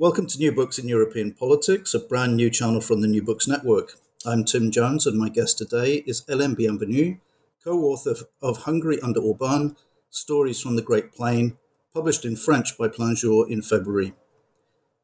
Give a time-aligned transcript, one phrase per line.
[0.00, 3.48] Welcome to New Books in European Politics, a brand new channel from the New Books
[3.48, 3.94] Network.
[4.24, 7.18] I'm Tim Jones, and my guest today is Hélène Bienvenu,
[7.64, 9.74] co author of Hungary under Orban
[10.08, 11.58] Stories from the Great Plain,
[11.92, 14.14] published in French by Jour in February.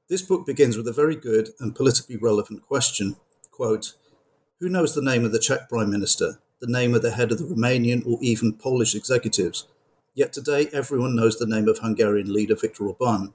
[0.08, 3.16] This book begins with a very good and politically relevant question
[3.50, 3.94] quote,
[4.60, 7.38] Who knows the name of the Czech Prime Minister, the name of the head of
[7.38, 9.66] the Romanian or even Polish executives?
[10.14, 13.34] Yet today, everyone knows the name of Hungarian leader Viktor Orban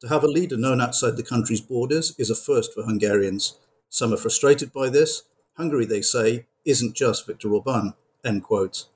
[0.00, 3.58] to have a leader known outside the country's borders is a first for Hungarians.
[3.88, 5.22] Some are frustrated by this.
[5.56, 7.94] Hungary, they say, isn't just Viktor Orban.
[8.24, 8.86] End quote.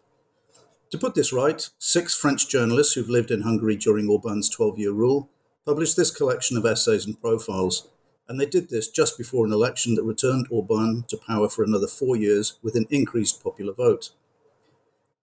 [0.91, 4.93] To put this right, six French journalists who've lived in Hungary during Orban's 12 year
[4.93, 5.31] rule
[5.65, 7.89] published this collection of essays and profiles.
[8.29, 11.87] And they did this just before an election that returned Orban to power for another
[11.87, 14.11] four years with an increased popular vote.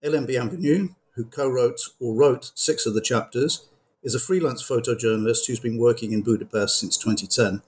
[0.03, 3.67] Hélène Bienvenu, who co wrote or wrote six of the chapters,
[4.03, 7.61] is a freelance photojournalist who's been working in Budapest since 2010.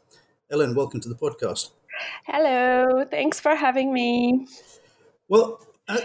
[0.51, 1.71] Ellen, welcome to the podcast.
[2.25, 4.47] Hello, thanks for having me.
[5.27, 5.59] Well,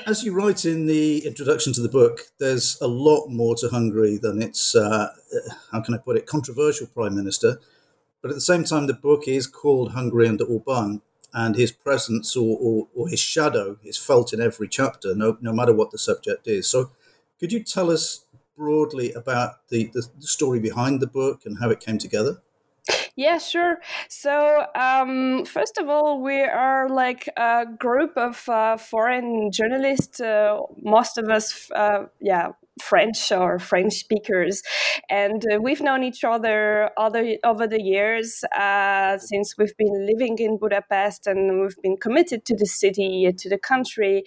[0.07, 4.17] as you write in the introduction to the book, there's a lot more to Hungary
[4.17, 5.09] than its, uh,
[5.71, 7.61] how can I put it, controversial prime minister.
[8.23, 11.03] But at the same time, the book is called Hungary under Orban,
[11.35, 15.53] and his presence or, or, or his shadow is felt in every chapter, no, no
[15.53, 16.69] matter what the subject is.
[16.69, 16.91] So,
[17.41, 18.24] could you tell us
[18.57, 22.39] broadly about the, the story behind the book and how it came together?
[23.17, 23.81] Yeah, sure.
[24.09, 30.21] So, um, first of all, we are like a group of uh, foreign journalists.
[30.21, 34.63] Uh, most of us, uh, yeah, French or French speakers,
[35.09, 40.39] and uh, we've known each other other, over the years uh, since we've been living
[40.39, 44.25] in Budapest, and we've been committed to the city, to the country.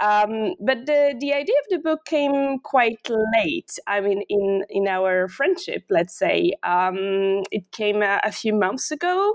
[0.00, 3.78] Um, but the the idea of the book came quite late.
[3.86, 8.90] I mean, in in our friendship, let's say, um, it came a, a, few months
[8.90, 9.34] ago.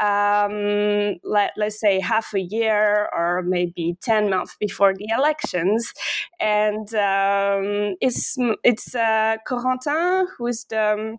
[0.00, 5.92] Um, let let's say half a year or maybe ten months before the elections,
[6.40, 11.18] and um, it's it's uh, Corentin who is the um,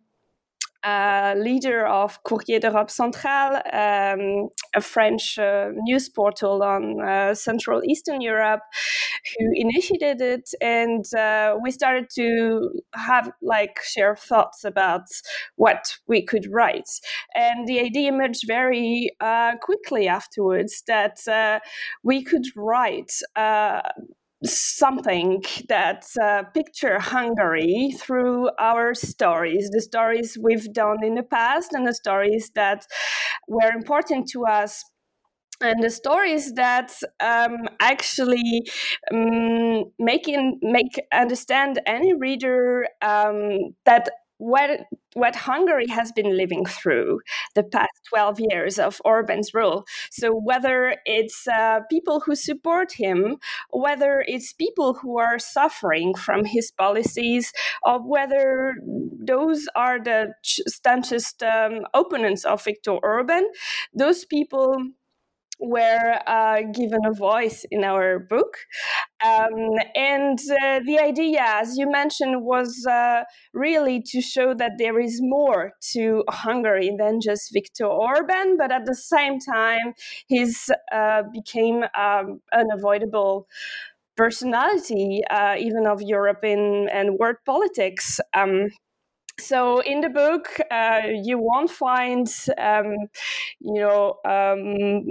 [0.83, 7.81] uh, leader of Courrier d'Europe Centrale, um, a French uh, news portal on uh, Central
[7.83, 8.61] Eastern Europe,
[9.37, 15.03] who initiated it, and uh, we started to have like share thoughts about
[15.57, 16.89] what we could write.
[17.35, 21.61] And the idea emerged very uh, quickly afterwards that
[22.03, 23.11] we could write
[24.43, 31.73] something that uh, picture Hungary through our stories, the stories we've done in the past
[31.73, 32.85] and the stories that
[33.47, 34.83] were important to us.
[35.61, 38.63] And the stories that um, actually
[39.13, 44.07] um, making make understand any reader um, that
[44.37, 44.69] what
[45.13, 47.21] what Hungary has been living through
[47.55, 49.85] the past 12 years of Orban's rule.
[50.11, 53.37] So whether it's uh, people who support him,
[53.71, 57.51] whether it's people who are suffering from his policies,
[57.83, 58.75] or whether
[59.19, 63.49] those are the staunchest um, opponents of Viktor Orban,
[63.93, 64.75] those people
[65.59, 68.57] were uh, given a voice in our book.
[69.23, 73.23] Um, and uh, the idea, as you mentioned, was uh,
[73.53, 78.85] really to show that there is more to Hungary than just Viktor Orban, but at
[78.85, 79.93] the same time,
[80.27, 83.47] he's uh, became um, unavoidable
[84.15, 88.19] personality, uh, even of European and world politics.
[88.33, 88.69] Um,
[89.39, 92.27] so in the book uh, you won't find
[92.57, 92.95] um,
[93.59, 95.03] you know um,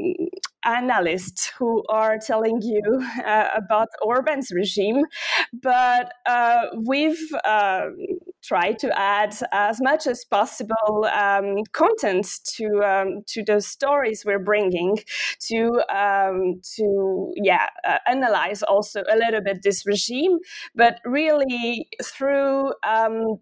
[0.64, 2.82] analysts who are telling you
[3.24, 5.04] uh, about Orban's regime,
[5.52, 7.86] but uh, we've uh,
[8.42, 12.26] tried to add as much as possible um, content
[12.56, 14.98] to um, to the stories we're bringing
[15.40, 20.38] to um, to yeah uh, analyze also a little bit this regime,
[20.74, 23.38] but really through um,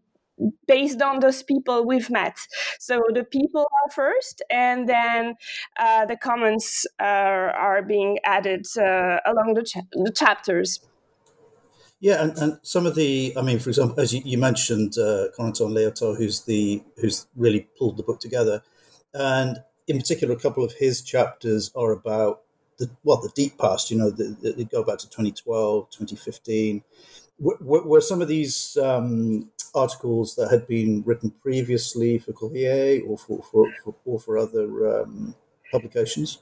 [0.66, 2.36] based on those people we've met.
[2.78, 5.34] So the people are first, and then
[5.78, 10.80] uh, the comments are, are being added uh, along the, cha- the, chapters.
[12.00, 15.28] Yeah, and, and some of the, I mean, for example, as you, you mentioned, uh,
[15.36, 18.62] Corentin Léotard, who's the who's really pulled the book together,
[19.14, 22.42] and in particular, a couple of his chapters are about
[22.78, 23.90] the well, the deep past.
[23.90, 26.82] You know, they go back to 2012, 2015.
[27.38, 33.18] Were, were some of these um, articles that had been written previously for Courrier or
[33.18, 35.34] for, for, for or for other um,
[35.70, 36.38] publications?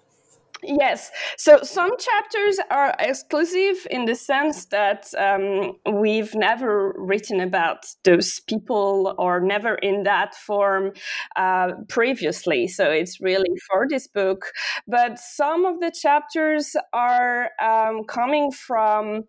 [0.66, 1.10] Yes.
[1.36, 8.40] So some chapters are exclusive in the sense that um, we've never written about those
[8.40, 10.92] people or never in that form
[11.36, 12.66] uh, previously.
[12.66, 14.46] So it's really for this book.
[14.88, 19.24] But some of the chapters are um, coming from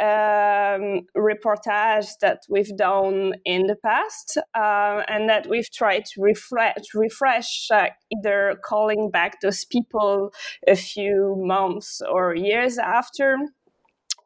[0.00, 6.94] um, reportage that we've done in the past uh, and that we've tried to refresh,
[6.94, 10.32] refresh uh, either calling back those people
[10.78, 13.36] few months or years after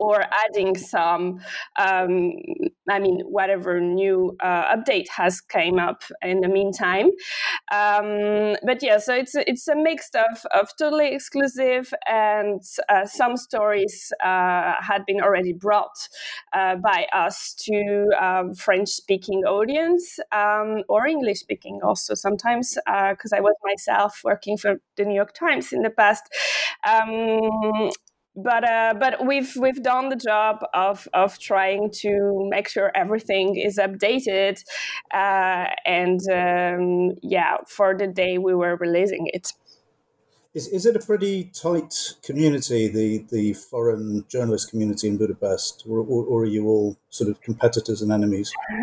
[0.03, 1.41] or adding some
[1.79, 2.33] um,
[2.89, 7.09] i mean whatever new uh, update has came up in the meantime.
[7.73, 13.37] Um, but yeah so it's it's a mix of, of totally exclusive and uh, some
[13.37, 16.09] stories uh, had been already brought
[16.53, 22.77] uh, by us to um, french speaking audience um, or english speaking also sometimes
[23.11, 26.25] because uh, i was myself working for the new york times in the past.
[26.87, 27.91] Um,
[28.35, 33.57] but uh, but we've we've done the job of of trying to make sure everything
[33.57, 34.63] is updated,
[35.13, 39.53] uh, and um, yeah, for the day we were releasing it.
[40.55, 46.01] Is, is it a pretty tight community, the, the foreign journalist community in Budapest, or,
[46.01, 48.53] or, or are you all sort of competitors and enemies?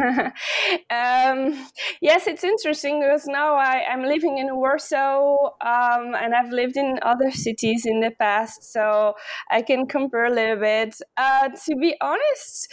[0.89, 1.67] um,
[2.01, 6.97] yes, it's interesting because now I, am living in Warsaw um, and I've lived in
[7.03, 9.13] other cities in the past, so
[9.51, 10.95] I can compare a little bit.
[11.17, 12.67] Uh, to be honest,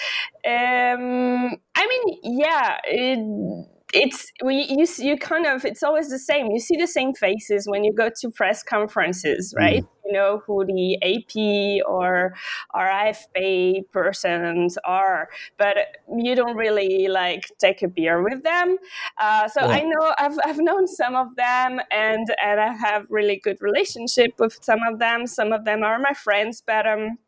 [0.47, 2.79] um, I mean, yeah.
[2.85, 6.51] It, it's we you you kind of it's always the same.
[6.51, 9.59] You see the same faces when you go to press conferences, mm.
[9.59, 9.83] right?
[9.83, 9.89] Mm.
[10.05, 12.35] You know who the AP or
[12.75, 15.29] RFA persons are,
[15.59, 15.77] but
[16.17, 18.77] you don't really like take a beer with them.
[19.19, 19.79] Uh, so yeah.
[19.79, 24.31] I know I've I've known some of them, and and I have really good relationship
[24.39, 25.27] with some of them.
[25.27, 27.19] Some of them are my friends, but um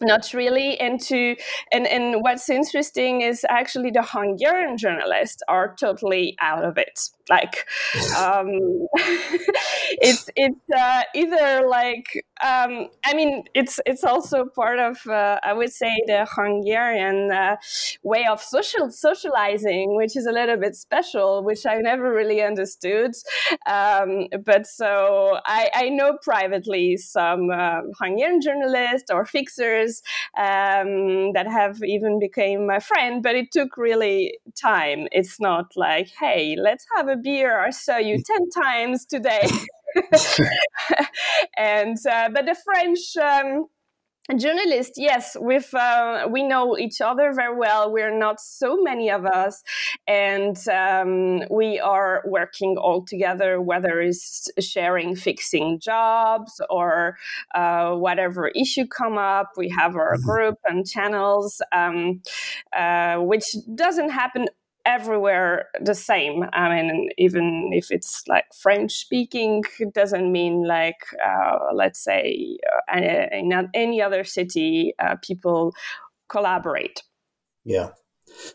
[0.00, 1.36] not really into
[1.72, 6.98] and and what's interesting is actually the hungarian journalists are totally out of it
[7.30, 7.66] like
[8.18, 8.48] um
[10.00, 15.52] it's it's uh, either like um i mean it's it's also part of uh, i
[15.52, 17.56] would say the hungarian uh,
[18.02, 23.12] way of social socializing which is a little bit special which i never really understood.
[23.66, 30.02] Um but so i i know privately some uh, hungarian journalists or fixers
[30.38, 35.08] um that have even became my friend but it took really time.
[35.12, 39.48] It's not like hey let's have a a beer, I saw you 10 times today.
[41.56, 43.66] and, uh, but the French, um,
[44.38, 49.26] journalists yes we've uh, we know each other very well we're not so many of
[49.26, 49.62] us
[50.08, 57.18] and um, we are working all together whether it's sharing fixing jobs or
[57.54, 60.24] uh, whatever issue come up we have our mm-hmm.
[60.24, 62.22] group and channels um,
[62.74, 64.46] uh, which doesn't happen
[64.86, 66.44] everywhere the same.
[66.52, 72.58] I mean, even if it's like French speaking, it doesn't mean like, uh, let's say,
[72.92, 73.00] uh,
[73.32, 75.74] in any other city, uh, people
[76.28, 77.02] collaborate.
[77.64, 77.90] Yeah.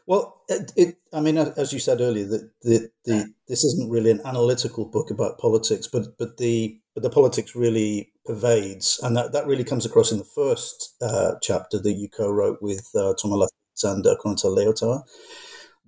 [0.05, 4.11] Well, it, it, I mean, as you said earlier, that the, the, this isn't really
[4.11, 9.31] an analytical book about politics, but but the but the politics really pervades, and that,
[9.31, 13.51] that really comes across in the first uh, chapter that you co-wrote with uh, Thomas
[13.83, 15.03] and uh, Léotard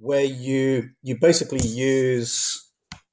[0.01, 2.67] where you you basically use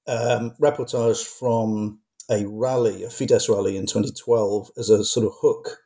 [0.08, 5.78] um, reportage from a rally, a Fidesz rally in 2012, as a sort of hook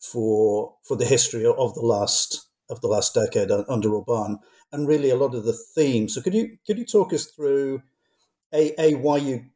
[0.00, 4.38] for for the history of the last of the last decade under Orban,
[4.72, 6.14] and really a lot of the themes.
[6.14, 7.82] So could you could you talk us through
[8.54, 9.46] a a why you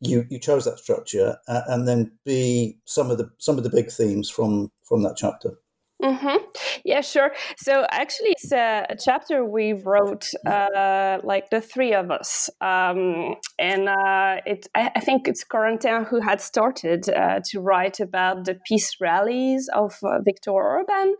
[0.00, 3.70] you you chose that structure, uh, and then b some of the some of the
[3.70, 5.58] big themes from from that chapter.
[6.02, 6.36] Mm-hmm.
[6.84, 7.32] Yeah, sure.
[7.56, 13.34] So actually, it's a, a chapter we wrote, uh, like the three of us, um,
[13.58, 14.68] and uh, it.
[14.76, 19.68] I, I, think it's Corentin who had started uh, to write about the peace rallies
[19.74, 21.16] of uh, Viktor Orban,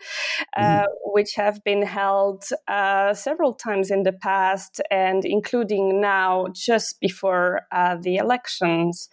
[0.56, 0.85] uh, mm-hmm.
[1.06, 7.62] which have been held uh, several times in the past, and including now just before
[8.02, 9.08] the elections.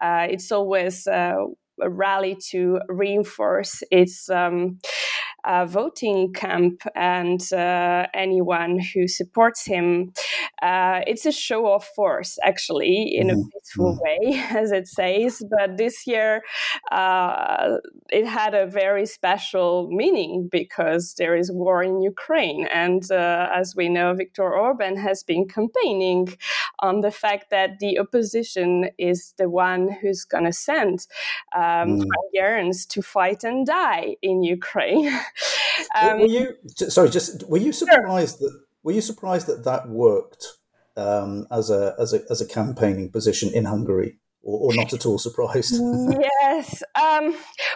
[0.00, 1.06] it's always
[1.88, 4.78] rally to reinforce its um,
[5.44, 10.12] uh, voting camp and uh, anyone who supports him.
[10.62, 13.40] Uh, it's a show of force, actually, in mm-hmm.
[13.40, 14.32] a peaceful mm-hmm.
[14.32, 15.42] way, as it says.
[15.50, 16.42] But this year,
[16.92, 17.78] uh,
[18.10, 23.74] it had a very special meaning because there is war in Ukraine, and uh, as
[23.76, 26.28] we know, Viktor Orban has been campaigning
[26.80, 31.06] on the fact that the opposition is the one who's going to send
[31.54, 32.04] um, mm.
[32.16, 35.10] Hungarians to fight and die in Ukraine.
[36.00, 37.10] um, were you sorry?
[37.10, 38.48] Just were you surprised sure.
[38.48, 40.46] that were you surprised that that worked
[40.96, 44.18] um, as a as a as a campaigning position in Hungary?
[44.42, 45.74] Or, or not at all surprised?
[46.20, 46.82] yes.
[47.00, 47.34] Um,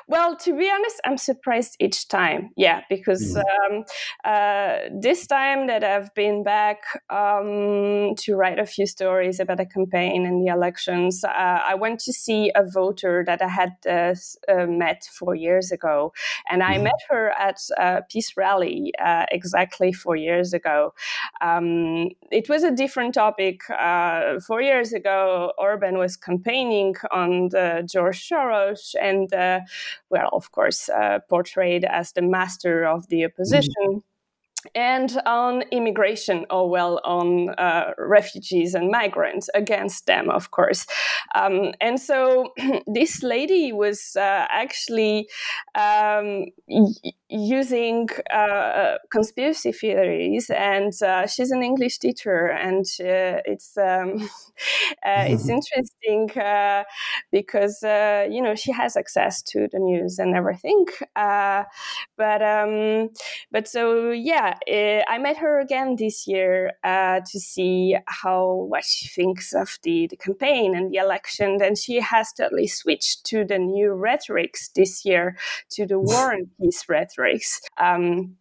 [0.08, 2.50] well, to be honest, I'm surprised each time.
[2.56, 3.42] Yeah, because mm.
[3.42, 3.84] um,
[4.24, 6.78] uh, this time that I've been back
[7.10, 12.00] um, to write a few stories about the campaign and the elections, uh, I went
[12.00, 14.14] to see a voter that I had uh,
[14.48, 16.12] uh met four years ago,
[16.50, 16.84] and I mm.
[16.84, 20.94] met her at a peace rally uh, exactly four years ago.
[21.40, 23.60] Um, it was a different topic.
[23.70, 29.60] Uh, four years ago, Orban was campaigning campaigning on the George Soros and, uh,
[30.10, 33.72] well, of course, uh, portrayed as the master of the opposition.
[33.88, 33.98] Mm-hmm
[34.74, 40.86] and on immigration, or well, on uh, refugees and migrants against them, of course.
[41.34, 42.52] Um, and so
[42.86, 45.28] this lady was uh, actually
[45.74, 53.76] um, y- using uh, conspiracy theories, and uh, she's an English teacher, and uh, it's
[53.76, 54.20] um,
[55.06, 56.28] uh, it's interesting
[57.32, 60.84] because you know she has access to the news and everything.
[61.14, 63.10] but um,
[63.50, 68.84] but so yeah uh, I met her again this year uh, to see how what
[68.84, 71.60] she thinks of the, the campaign and the election.
[71.62, 75.36] And she has totally switched to the new rhetorics this year,
[75.70, 77.60] to the war and peace rhetorics.
[77.78, 78.36] Um,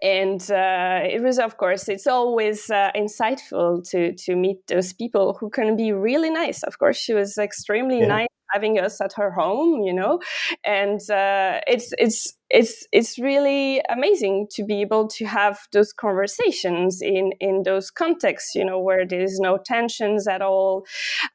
[0.00, 5.36] and uh, it was of course it's always uh, insightful to to meet those people
[5.38, 8.06] who can be really nice of course she was extremely yeah.
[8.06, 10.20] nice having us at her home you know
[10.64, 17.00] and uh, it's it's it's it's really amazing to be able to have those conversations
[17.00, 20.84] in in those contexts you know where there is no tensions at all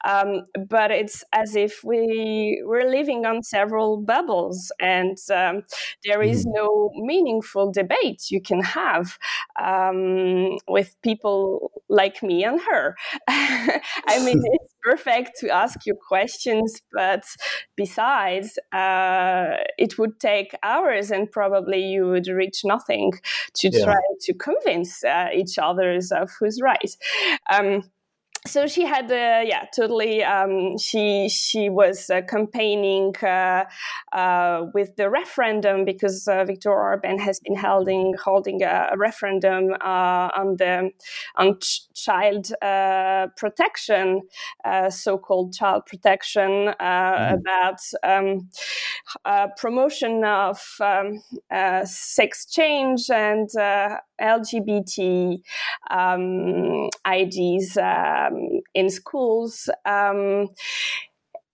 [0.07, 5.63] um, but it's as if we we're living on several bubbles and um,
[6.05, 6.55] there is mm-hmm.
[6.55, 9.17] no meaningful debate you can have
[9.61, 12.95] um, with people like me and her
[13.27, 17.23] i mean it's perfect to ask you questions but
[17.75, 23.13] besides uh, it would take hours and probably you would reach nothing
[23.55, 23.85] to yeah.
[23.85, 26.95] try to convince uh, each others of who's right.
[27.51, 27.83] Um,
[28.45, 33.63] so she had uh, yeah totally um, she she was uh, campaigning uh,
[34.13, 39.71] uh with the referendum because uh, Viktor Orban has been holding holding a, a referendum
[39.81, 40.91] uh, on the
[41.35, 42.51] on ch- child
[43.37, 44.21] protection
[44.89, 47.33] so-called child protection mm.
[47.33, 48.49] about um,
[49.57, 51.21] promotion of um,
[51.85, 53.49] sex change and
[54.19, 55.41] LGBT
[55.89, 57.77] um, IDs
[58.27, 59.69] um, in schools.
[59.85, 60.47] Um,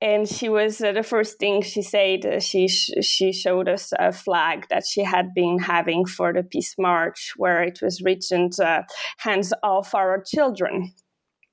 [0.02, 2.26] and she was uh, the first thing she said.
[2.26, 6.44] Uh, she sh- she showed us a flag that she had been having for the
[6.44, 8.82] peace march, where it was written uh,
[9.20, 10.94] "Hands off our children."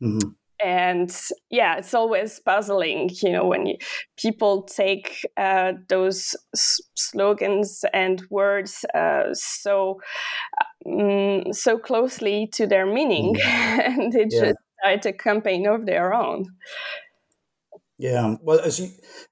[0.03, 0.31] Mm-hmm
[0.63, 1.17] and
[1.51, 3.77] yeah it's always puzzling you know when you,
[4.19, 10.01] people take uh, those s- slogans and words uh, so
[10.87, 13.81] um, so closely to their meaning mm-hmm.
[14.03, 14.41] and they yeah.
[14.41, 16.47] just start a campaign of their own
[17.99, 18.89] yeah well as you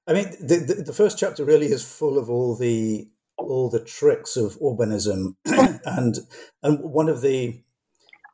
[0.07, 3.83] i mean the, the, the first chapter really is full of all the all the
[3.83, 5.35] tricks of Orbanism
[5.85, 6.17] and
[6.61, 7.61] and one of the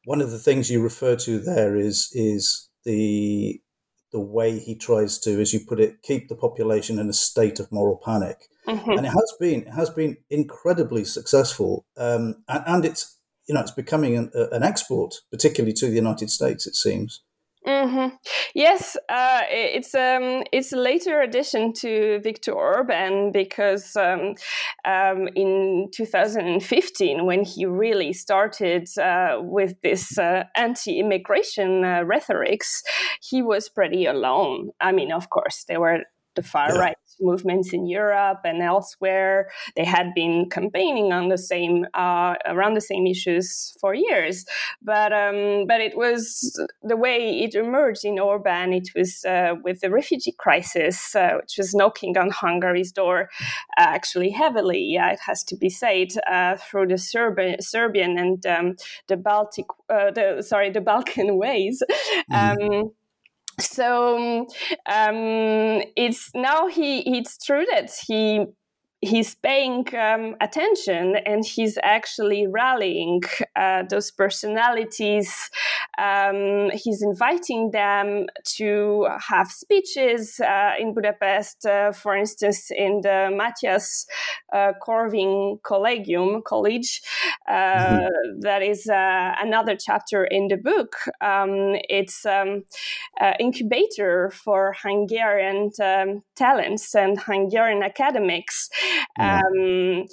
[0.06, 3.62] one of the things you refer to there is is the
[4.12, 7.60] the way he tries to, as you put it, keep the population in a state
[7.60, 8.48] of moral panic.
[8.66, 8.92] Mm-hmm.
[8.92, 13.15] And it has been it has been incredibly successful, um, and, and, it's
[13.48, 16.66] you know it's becoming an, an, export, particularly to the United States.
[16.68, 17.22] It seems.
[17.68, 18.16] Mm-hmm.
[18.54, 24.36] Yes, uh, it's um, it's a later addition to Viktor Orban because um,
[24.86, 32.84] um, in 2015, when he really started uh, with this uh, anti-immigration uh, rhetorics,
[33.20, 34.70] he was pretty alone.
[34.80, 36.04] I mean, of course, there were
[36.36, 36.80] the far yeah.
[36.80, 39.50] right movements in Europe and elsewhere.
[39.76, 44.46] They had been campaigning on the same uh, around the same issues for years,
[44.82, 48.74] but um, but it was the way it emerged in Orban.
[48.74, 53.30] It was uh, with the refugee crisis, uh, which was knocking on Hungary's door,
[53.78, 54.82] uh, actually heavily.
[54.82, 58.76] Yeah, it has to be said uh, through the Serbi- Serbian and um,
[59.08, 61.82] the Baltic, uh, the sorry, the Balkan ways.
[62.32, 62.74] Mm-hmm.
[62.74, 62.92] Um,
[63.60, 64.48] so
[64.86, 68.46] um, it's now he it's true that he
[69.06, 73.22] he's paying um, attention and he's actually rallying
[73.56, 75.50] uh, those personalities.
[75.98, 78.26] Um, he's inviting them
[78.58, 84.06] to have speeches uh, in Budapest, uh, for instance, in the Matthias
[84.52, 87.02] uh, Corvin Collegium College.
[87.48, 88.40] Uh, mm-hmm.
[88.42, 90.96] That is uh, another chapter in the book.
[91.22, 92.64] Um, it's um,
[93.40, 98.70] incubator for Hungarian um, talents and Hungarian academics
[99.20, 100.06] um,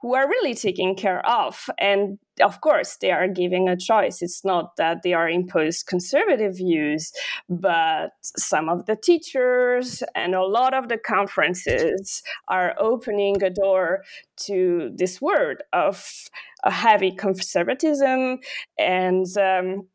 [0.00, 1.68] who are really taken care of.
[1.78, 4.22] And of course, they are giving a choice.
[4.22, 7.12] It's not that they are imposed conservative views,
[7.48, 14.04] but some of the teachers and a lot of the conferences are opening a door
[14.46, 16.08] to this word of
[16.62, 18.38] a heavy conservatism
[18.78, 19.86] and um,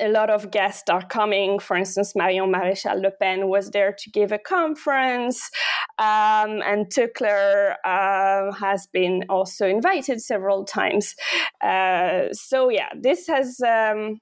[0.00, 1.58] a lot of guests are coming.
[1.58, 5.50] For instance, Marion Maréchal Le Pen was there to give a conference,
[5.98, 11.14] um, and Tucker uh, has been also invited several times.
[11.60, 13.60] Uh, so, yeah, this has.
[13.60, 14.20] Um,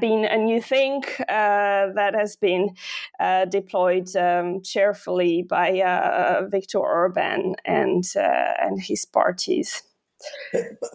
[0.00, 2.70] been a new thing uh, that has been
[3.20, 9.82] uh, deployed um, cheerfully by uh, Viktor Orban and uh, and his parties.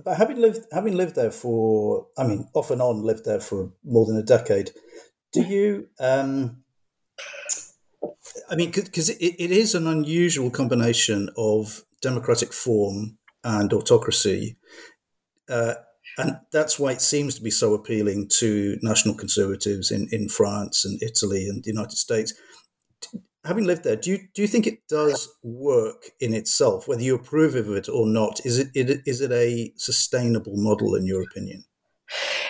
[0.06, 3.72] But, having lived having lived there for, I mean, off and on lived there for
[3.84, 4.72] more than a decade,
[5.34, 5.88] do you?
[6.00, 6.64] Um,
[8.50, 14.58] I mean, because it, it is an unusual combination of democratic form and autocracy,
[15.50, 15.76] uh,
[16.18, 20.86] and that's why it seems to be so appealing to national conservatives in, in France
[20.86, 22.34] and Italy and the United States
[23.46, 27.16] having lived there, do you do you think it does work in itself, whether you
[27.16, 28.46] approve of it or not?
[28.46, 31.64] Is it, it is it a sustainable model in your opinion?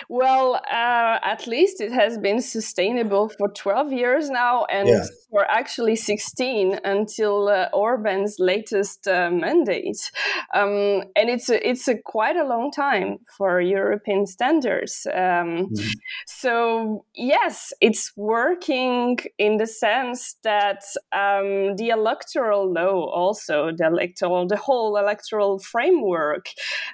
[0.08, 5.04] Well, uh, at least it has been sustainable for 12 years now, and yeah.
[5.30, 10.10] for actually 16 until uh, Orban's latest uh, mandate.
[10.54, 15.06] Um, and it's a, it's a quite a long time for European standards.
[15.12, 15.94] Um, mm.
[16.26, 24.46] So yes, it's working in the sense that um, the electoral law, also the electoral,
[24.46, 26.46] the whole electoral framework,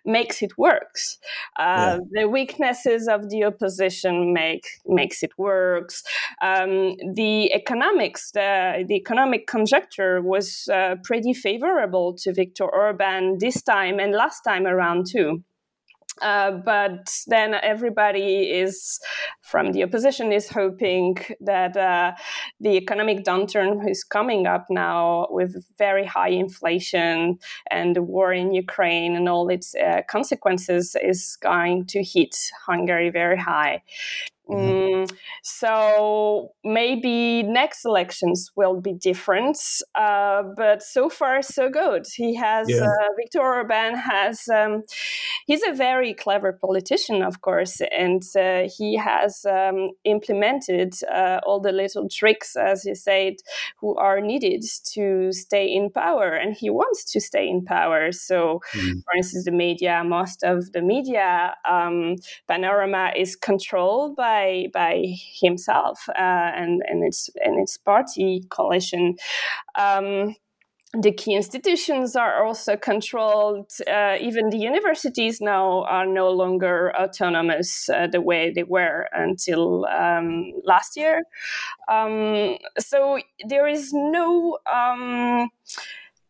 [0.05, 1.18] makes it works.
[1.59, 2.22] Uh, yeah.
[2.22, 6.03] The weaknesses of the opposition make makes it works.
[6.42, 13.62] Um, the economics, the, the economic conjecture was uh, pretty favorable to Viktor Orban this
[13.62, 15.42] time and last time around too.
[16.22, 18.98] Uh, but then everybody is
[19.42, 22.12] from the opposition is hoping that uh,
[22.61, 27.38] the economic downturn is coming up now with very high inflation
[27.70, 32.35] and the war in Ukraine and all its uh, consequences is going to hit
[32.66, 33.83] Hungary very high.
[34.48, 34.87] Mm-hmm.
[34.96, 39.59] Mm, so maybe next elections will be different,
[39.94, 42.06] uh, but so far so good.
[42.14, 42.85] He has yeah.
[42.85, 44.82] uh, Viktor Orban has um,
[45.46, 51.61] he's a very clever politician, of course, and uh, he has um, implemented uh, all
[51.61, 53.35] the little tricks, as you said,
[53.80, 58.12] who are needed to stay in power, and he wants to stay in power.
[58.12, 59.02] So, mm.
[59.04, 65.03] for instance, the media, most of the media um, panorama is controlled by by by
[65.40, 69.16] himself uh, and and its and its party coalition.
[69.79, 70.37] Um,
[71.03, 73.70] the key institutions are also controlled.
[73.87, 79.85] Uh, even the universities now are no longer autonomous uh, the way they were until
[79.87, 81.22] um, last year.
[81.88, 85.51] Um, so there is no um,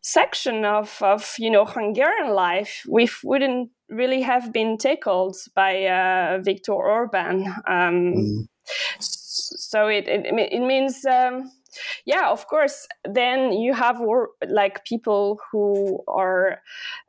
[0.01, 6.39] section of, of you know Hungarian life we wouldn't really have been tackled by uh,
[6.43, 7.47] Viktor Orban.
[7.67, 8.47] Um, mm.
[8.99, 11.51] So it, it, it means um,
[12.05, 14.01] yeah, of course, then you have
[14.47, 16.61] like people who are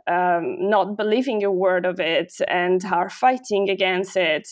[0.08, 4.48] um, not believing a word of it and are fighting against it.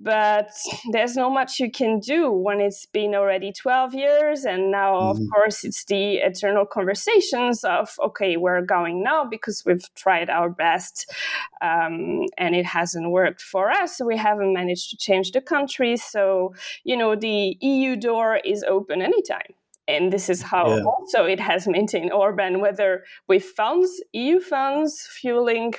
[0.00, 0.50] But
[0.92, 4.44] there's not much you can do when it's been already 12 years.
[4.44, 5.10] And now, mm.
[5.10, 10.48] of course, it's the eternal conversations of, okay, we're going now because we've tried our
[10.48, 11.12] best
[11.60, 14.00] um, and it hasn't worked for us.
[14.04, 15.96] We haven't managed to change the country.
[15.96, 16.54] So,
[16.84, 19.54] you know, the EU door is open anytime
[19.88, 20.82] and this is how yeah.
[20.82, 25.74] also it has maintained Orban, whether with funds, EU funds fueling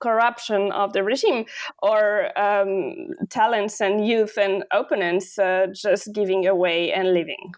[0.00, 1.46] corruption of the regime
[1.82, 7.52] or um, talents and youth and opponents uh, just giving away and leaving.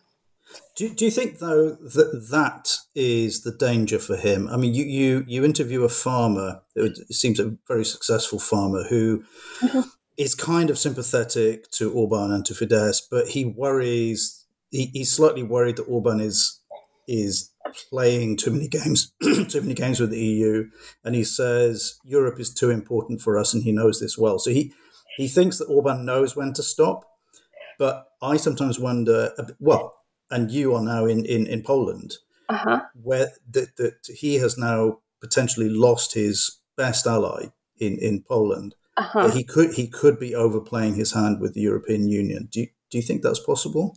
[0.77, 4.49] Do, do you think though that that is the danger for him?
[4.49, 6.61] I mean, you you, you interview a farmer.
[6.77, 9.25] It seems a very successful farmer who
[9.61, 9.81] mm-hmm.
[10.39, 15.77] kind of sympathetic to Orban and to Fidesz, but he worries he, he's slightly worried
[15.77, 16.61] that Orban is
[17.09, 17.51] is
[17.91, 20.69] playing too many games, too many games with the EU,
[21.05, 24.39] and he says Europe is too important for us, and he knows this well.
[24.39, 24.73] So he
[25.17, 27.05] he thinks that Orban knows when to stop,
[27.79, 29.33] but I sometimes wonder.
[29.61, 29.95] Well,
[30.31, 32.15] and you are now in in, in Poland,
[32.49, 32.83] uh-huh.
[33.03, 37.47] where that that he has now potentially lost his best ally
[37.79, 38.75] in in Poland.
[38.97, 39.29] Uh-huh.
[39.31, 42.49] He could he could be overplaying his hand with the European Union.
[42.51, 43.97] Do you, do you think that's possible?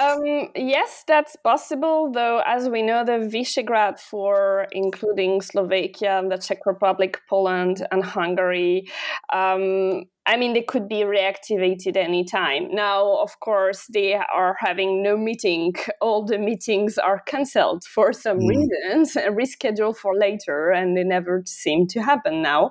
[0.00, 6.64] Um, yes, that's possible, though, as we know, the Visegrad Four, including Slovakia, the Czech
[6.64, 8.88] Republic, Poland, and Hungary,
[9.32, 12.72] um, I mean, they could be reactivated anytime.
[12.72, 15.74] Now, of course, they are having no meeting.
[16.00, 18.48] All the meetings are cancelled for some mm.
[18.48, 22.70] reasons, rescheduled for later, and they never seem to happen now.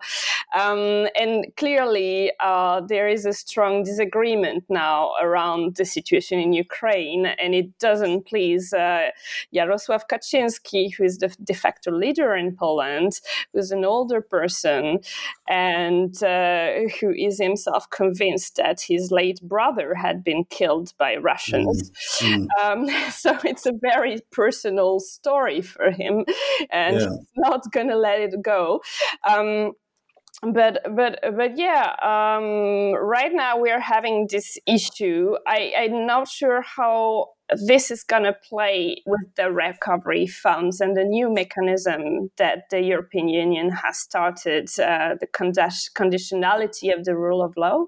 [0.58, 7.26] Um, and clearly, uh, there is a strong disagreement now around the situation in Ukraine,
[7.26, 9.10] and it doesn't please uh,
[9.54, 13.20] Jarosław Kaczynski, who is the de facto leader in Poland,
[13.54, 15.00] who's an older person
[15.50, 21.92] and uh, who is himself convinced that his late brother had been killed by Russians.
[22.20, 22.48] Mm.
[22.48, 22.64] Mm.
[22.64, 26.26] Um, so it's a very personal story for him,
[26.72, 27.10] and yeah.
[27.10, 28.82] he's not going to let it go.
[29.28, 29.74] Um,
[30.42, 36.28] but but but yeah um, right now we are having this issue I, i'm not
[36.28, 42.30] sure how this is going to play with the recovery funds and the new mechanism
[42.38, 47.86] that the European Union has started, uh, the conditionality of the rule of law,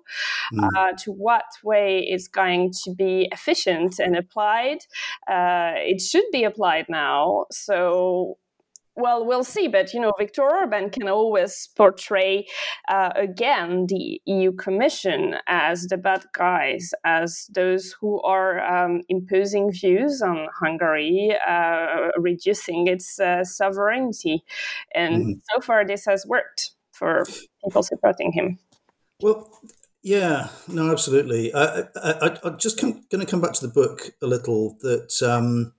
[0.53, 0.69] mm.
[0.75, 4.79] uh, to what way it's going to be efficient and applied.
[5.29, 7.45] Uh, it should be applied now.
[7.51, 8.37] So
[8.95, 9.67] well, we'll see.
[9.67, 12.45] But you know, Viktor Orban can always portray
[12.89, 19.71] uh, again the EU Commission as the bad guys, as those who are um, imposing
[19.71, 24.43] views on Hungary, uh, reducing its uh, sovereignty,
[24.93, 25.31] and mm-hmm.
[25.53, 27.25] so far this has worked for
[27.63, 28.59] people supporting him.
[29.21, 29.49] Well.
[30.05, 31.53] Yeah, no, absolutely.
[31.53, 32.11] I, I,
[32.43, 34.75] I, am just going to come back to the book a little.
[34.81, 35.71] That um,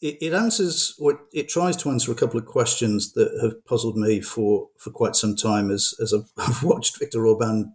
[0.00, 3.96] it, it answers or it tries to answer a couple of questions that have puzzled
[3.96, 7.74] me for, for quite some time as, as I've watched Viktor Orban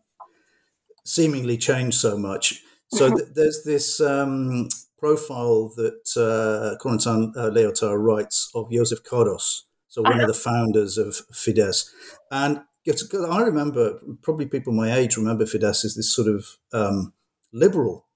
[1.05, 2.61] seemingly change so much.
[2.93, 9.63] So th- there's this um, profile that uh, Corentin uh, Léotard writes of Joseph Kardos,
[9.89, 11.89] so one of the founders of Fidesz.
[12.31, 17.13] And I remember, probably people my age remember Fidesz as this sort of um,
[17.51, 18.07] liberal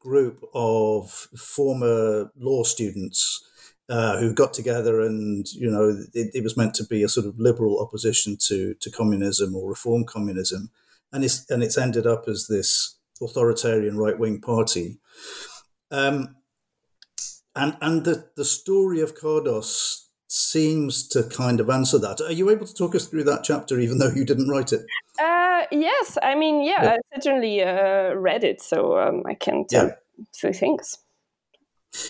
[0.00, 3.42] group of former law students
[3.88, 7.26] uh, who got together and you know it, it, was meant to be a sort
[7.26, 10.70] of liberal opposition to to communism or reform communism,
[11.12, 14.98] and it's and it's ended up as this authoritarian right wing party.
[15.90, 16.36] Um,
[17.54, 22.20] and and the the story of Kardos seems to kind of answer that.
[22.20, 24.80] Are you able to talk us through that chapter, even though you didn't write it?
[25.20, 26.96] Uh, yes, I mean, yeah, yeah.
[27.14, 29.94] I certainly uh, read it, so um, I can tell yeah.
[30.32, 30.98] two things.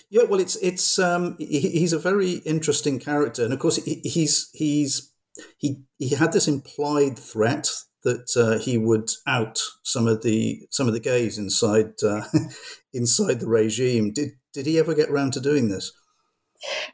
[0.09, 4.01] Yeah, well, it's it's um, he, he's a very interesting character, and of course, he,
[4.03, 5.11] he's he's
[5.57, 7.69] he he had this implied threat
[8.03, 12.23] that uh, he would out some of the some of the gays inside uh,
[12.93, 14.11] inside the regime.
[14.11, 15.91] Did did he ever get around to doing this?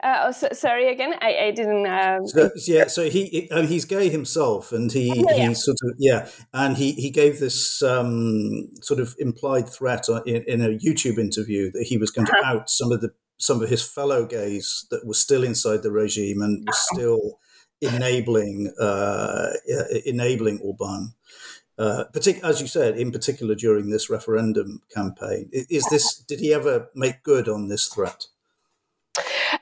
[0.04, 1.86] Uh, oh, so, sorry again, I, I didn't.
[1.86, 2.28] Um...
[2.28, 5.96] So, yeah, so he uh, he's gay himself, and he oh, yeah, he sort of
[5.98, 11.18] yeah, and he he gave this um, sort of implied threat in, in, a YouTube
[11.18, 12.58] interview that he was going to uh-huh.
[12.58, 16.42] out some of the some of his fellow gays that were still inside the regime
[16.42, 16.96] and were uh-huh.
[16.96, 17.40] still
[17.82, 19.52] enabling uh,
[20.06, 21.14] enabling Orban.
[21.78, 25.50] uh, partic- as you said, in particular during this referendum campaign.
[25.52, 26.16] Is this?
[26.28, 28.26] Did he ever make good on this threat?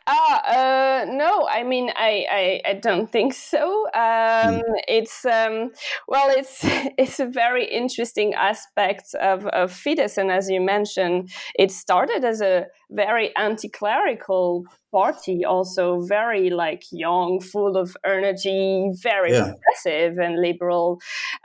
[0.05, 1.47] Ah, uh, no.
[1.47, 3.85] I mean, I, I, I don't think so.
[3.93, 4.63] Um, mm.
[4.88, 5.71] It's um,
[6.07, 6.59] well, it's
[6.97, 12.41] it's a very interesting aspect of, of Fidesz, and as you mentioned, it started as
[12.41, 19.51] a very anti-clerical party, also very like young, full of energy, very yeah.
[19.51, 20.99] progressive and liberal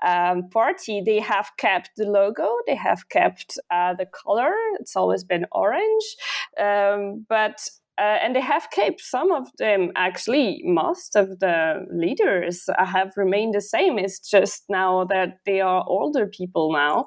[0.07, 1.03] um, party.
[1.05, 4.53] They have kept the logo, they have kept uh, the color.
[4.81, 6.17] It's always been orange,
[6.59, 12.69] um, but uh, and they have kept some of them actually most of the leaders
[12.79, 17.07] have remained the same it's just now that they are older people now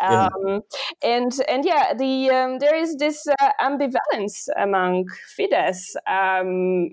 [0.00, 0.58] um, yeah.
[1.02, 5.04] and and yeah the um, there is this uh, ambivalence among
[5.38, 6.90] Fidesz um,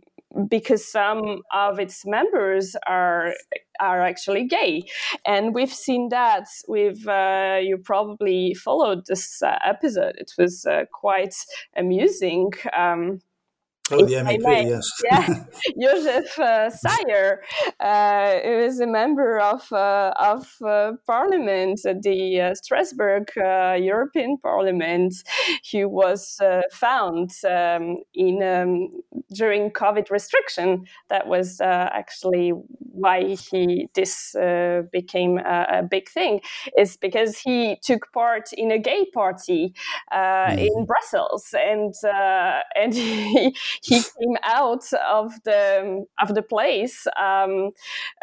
[0.50, 3.34] because some of its members are
[3.80, 4.84] are actually gay,
[5.26, 6.48] and we've seen that.
[6.68, 10.16] We've uh, you probably followed this uh, episode.
[10.18, 11.36] It was uh, quite
[11.76, 12.52] amusing.
[12.76, 13.20] Um,
[13.90, 14.90] Oh, the MEP, yes.
[15.06, 15.46] yeah,
[15.82, 17.38] Joseph uh, Szájer,
[17.80, 25.14] uh, was a member of uh, of uh, Parliament the uh, Strasbourg uh, European Parliament.
[25.64, 26.40] He was
[26.72, 28.90] found um, in um,
[29.34, 30.86] during COVID restriction.
[31.10, 32.52] That was actually
[32.92, 34.36] why he this
[34.92, 36.42] became a, a, big thing.
[36.78, 39.74] Is because he took part in a gay party
[40.12, 40.58] mm.
[40.58, 41.94] in Brussels, and
[42.76, 47.72] and he he came out of the of the place, um,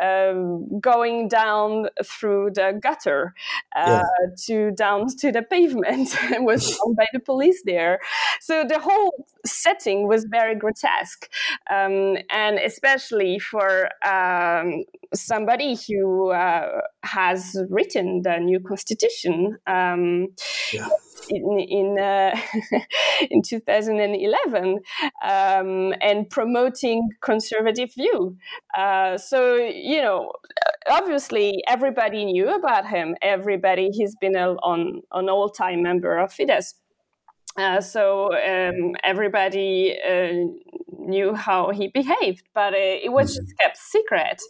[0.02, 3.34] um, going down through the gutter
[3.76, 4.28] uh, yeah.
[4.46, 8.00] to down to the pavement, and was found by the police there.
[8.40, 11.28] So the whole setting was very grotesque,
[11.70, 19.58] um, and especially for um, somebody who uh, has written the new constitution.
[19.66, 20.28] Um,
[20.72, 20.88] yeah
[21.28, 22.36] in in, uh,
[23.30, 24.80] in 2011
[25.44, 28.36] um, and promoting conservative view.
[28.76, 30.32] Uh, so you know,
[30.88, 33.16] obviously everybody knew about him.
[33.22, 36.74] Everybody he's been a, on an all time member of Fidesz.
[37.56, 40.32] Uh, so um, everybody uh,
[40.98, 43.62] knew how he behaved, but uh, it was just mm-hmm.
[43.62, 44.40] kept secret.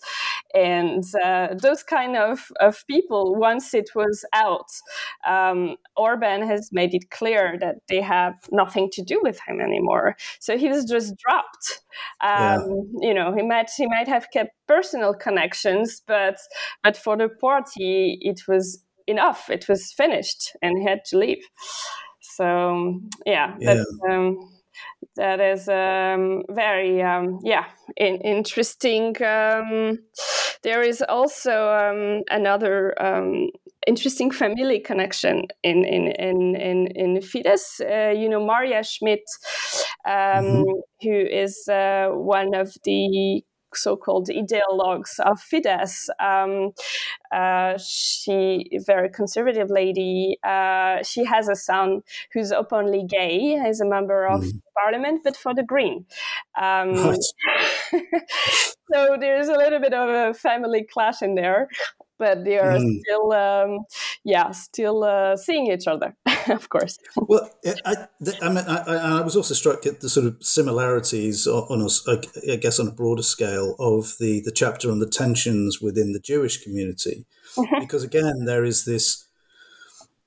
[0.54, 4.70] And uh, those kind of, of people, once it was out,
[5.26, 10.16] um, Orban has made it clear that they have nothing to do with him anymore.
[10.38, 11.82] So he was just dropped.
[12.20, 13.08] Um, yeah.
[13.08, 16.38] You know, he might he might have kept personal connections, but
[16.82, 19.50] but for the party, it was enough.
[19.50, 21.44] It was finished, and he had to leave.
[22.36, 23.82] So yeah, yeah.
[24.10, 24.38] Um,
[25.16, 27.66] that is um, very um, yeah
[27.96, 29.14] in, interesting.
[29.22, 29.98] Um,
[30.62, 33.50] there is also um, another um,
[33.86, 37.80] interesting family connection in in in in, in Fidesz.
[37.80, 39.24] Uh, you know, Maria Schmidt,
[40.06, 40.80] um, mm-hmm.
[41.02, 43.44] who is uh, one of the
[43.76, 46.08] so-called ideologues of Fidesz.
[46.20, 46.72] Um,
[47.32, 50.38] uh, she a very conservative lady.
[50.42, 53.60] Uh, she has a son who's openly gay.
[53.64, 54.60] He's a member of mm.
[54.80, 56.06] parliament, but for the Green.
[56.60, 56.94] Um,
[58.92, 61.68] so there's a little bit of a family clash in there
[62.18, 63.00] but they are mm.
[63.00, 63.78] still, um,
[64.24, 66.16] yeah, still uh, seeing each other,
[66.48, 66.98] of course.
[67.16, 67.50] Well,
[67.84, 68.06] I,
[68.42, 72.56] I, mean, I, I, was also struck at the sort of similarities on, us, I
[72.56, 76.62] guess, on a broader scale of the the chapter on the tensions within the Jewish
[76.62, 77.24] community,
[77.56, 77.80] mm-hmm.
[77.80, 79.26] because again, there is this.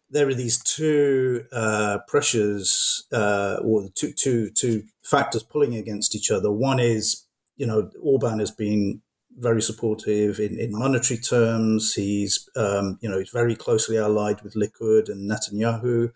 [0.09, 6.31] There are these two uh, pressures, uh, or two, two, two factors pulling against each
[6.31, 6.49] other.
[6.49, 7.25] One is,
[7.57, 9.01] you know, Orban has been
[9.37, 11.93] very supportive in, in monetary terms.
[11.93, 16.11] He's, um, you know, he's very closely allied with Likud and Netanyahu.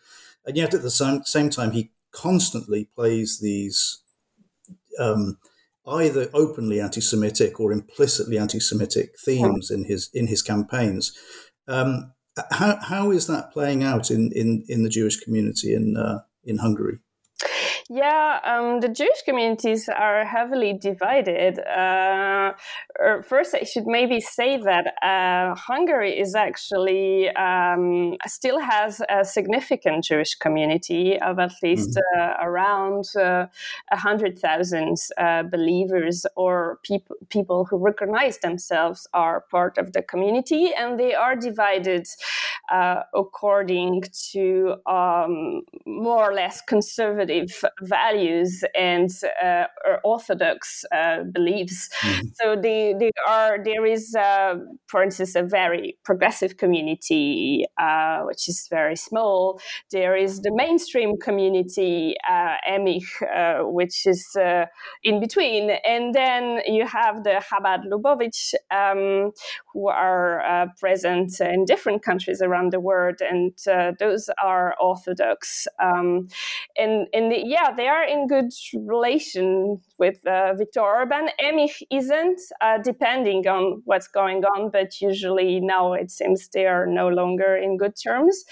[0.45, 4.01] And yet at the same, same time, he constantly plays these
[4.99, 5.37] um,
[5.87, 11.17] either openly anti-Semitic or implicitly anti-Semitic themes in his in his campaigns.
[11.67, 12.13] Um,
[12.51, 16.57] how, how is that playing out in, in, in the Jewish community in uh, in
[16.57, 16.99] Hungary?
[17.89, 21.59] Yeah, um, the Jewish communities are heavily divided.
[21.59, 22.53] Uh,
[22.99, 29.25] er, first, I should maybe say that uh, Hungary is actually um, still has a
[29.25, 32.19] significant Jewish community of at least mm-hmm.
[32.19, 33.47] uh, around uh,
[33.91, 40.01] a hundred thousand uh, believers or people people who recognize themselves are part of the
[40.01, 42.05] community, and they are divided
[42.71, 49.09] uh, according to um, more or less conservative values and
[49.43, 49.65] uh,
[50.03, 51.89] orthodox uh, beliefs.
[52.01, 52.27] Mm-hmm.
[52.35, 54.55] So they, they are there is, uh,
[54.87, 59.59] for instance, a very progressive community uh, which is very small.
[59.91, 63.03] There is the mainstream community, uh, Emich,
[63.73, 64.25] which is
[65.03, 69.31] in between, and then you have the Chabad Lubavitch, um,
[69.73, 75.67] who are uh, present in different countries around the world, and uh, those are Orthodox.
[75.81, 76.27] Um,
[76.77, 81.29] and and the, yeah, they are in good relation with uh, Viktor Orban.
[81.39, 86.87] Emich isn't, uh, depending on what's going on, but usually now it seems they are
[86.87, 88.43] no longer in good terms.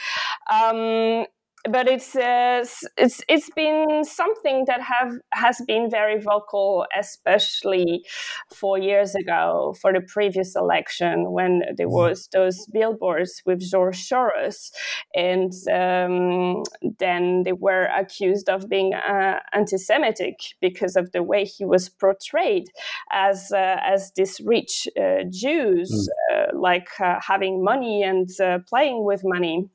[0.51, 1.25] Um,
[1.67, 2.63] but it's uh,
[2.97, 8.05] it's it's been something that have has been very vocal, especially
[8.53, 11.95] four years ago for the previous election when there mm-hmm.
[11.95, 14.71] was those billboards with George Soros,
[15.13, 16.63] and um,
[16.97, 22.67] then they were accused of being uh, anti-Semitic because of the way he was portrayed
[23.11, 26.53] as uh, as this rich uh, Jews, mm.
[26.53, 28.29] like uh, having money and
[28.67, 29.69] playing with money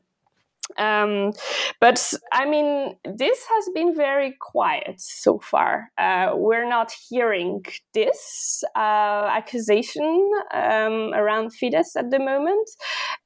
[0.78, 1.32] um,
[1.80, 5.90] but I mean, this has been very quiet so far.
[5.98, 12.68] Uh, we're not hearing this uh, accusation um, around Fidesz at the moment.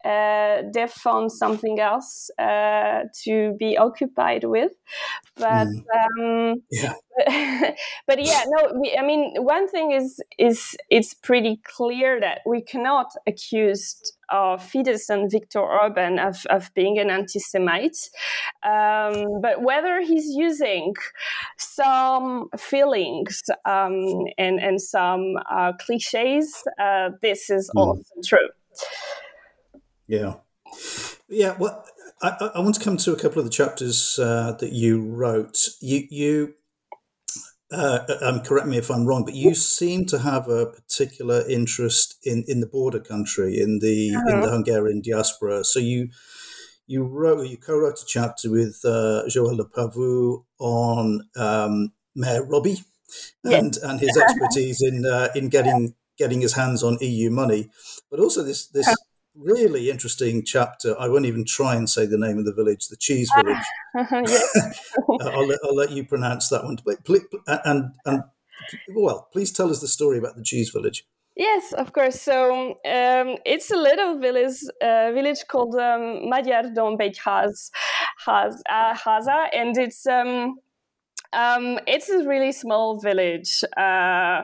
[0.04, 4.72] Uh, they've found something else uh, to be occupied with.
[5.36, 6.52] But mm.
[6.52, 6.94] um, yeah.
[8.06, 8.72] but yeah, no.
[8.80, 13.96] We, I mean, one thing is is it's pretty clear that we cannot accuse
[14.30, 18.10] of Fidesz and Viktor Orban of, of being an anti Semite.
[18.62, 20.94] Um, but whether he's using
[21.56, 27.80] some feelings um, and, and some uh, cliches, uh, this is mm.
[27.80, 28.48] also true.
[30.08, 30.34] Yeah.
[31.28, 31.56] Yeah.
[31.58, 31.84] Well,
[32.20, 35.68] I, I, want to come to a couple of the chapters uh, that you wrote.
[35.80, 36.54] You, you
[37.70, 42.16] uh, um, correct me if I'm wrong, but you seem to have a particular interest
[42.24, 44.34] in, in the border country, in the uh-huh.
[44.34, 45.64] in the Hungarian diaspora.
[45.64, 46.08] So you
[46.86, 52.82] you wrote you co-wrote a chapter with uh, Joël Le Pavous on um, Mayor Robbie
[53.44, 53.82] and yes.
[53.82, 57.68] and his expertise in uh, in getting getting his hands on EU money,
[58.10, 58.88] but also this this
[59.38, 60.98] really interesting chapter.
[60.98, 63.64] I won't even try and say the name of the village, the Cheese Village.
[65.20, 66.78] I'll, let, I'll let you pronounce that one.
[67.46, 68.22] And, and,
[68.94, 71.04] well, please tell us the story about the Cheese Village.
[71.36, 72.20] Yes, of course.
[72.20, 77.70] So um, it's a little village, uh, village called um, Magyar Dombegyház,
[78.26, 80.56] has, uh, Haza, and it's um,
[81.32, 84.42] um, it's a really small village uh,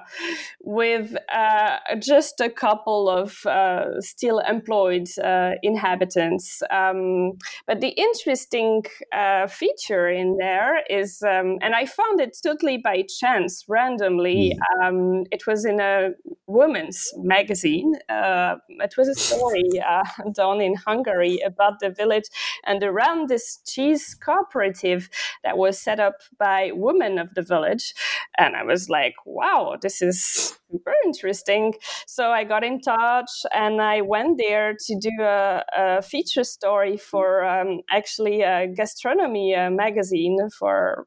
[0.62, 6.62] with uh, just a couple of uh, still employed uh, inhabitants.
[6.70, 7.32] Um,
[7.66, 13.04] but the interesting uh, feature in there is, um, and I found it totally by
[13.20, 16.10] chance, randomly, um, it was in a
[16.46, 17.94] woman's magazine.
[18.10, 19.62] Uh, it was a story
[20.34, 22.24] done in Hungary about the village
[22.64, 25.08] and around this cheese cooperative
[25.42, 27.94] that was set up by women of the village.
[28.38, 30.22] And I was like, wow, this is
[30.70, 31.74] super interesting.
[32.06, 36.96] So I got in touch and I went there to do a, a feature story
[36.96, 41.06] for um, actually a gastronomy uh, magazine for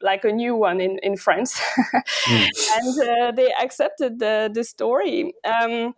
[0.00, 1.60] like a new one in, in France.
[2.26, 2.48] mm.
[2.76, 5.32] And uh, they accepted the, the story.
[5.44, 5.94] Um,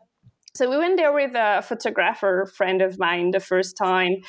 [0.57, 4.23] so we went there with a photographer friend of mine the first time,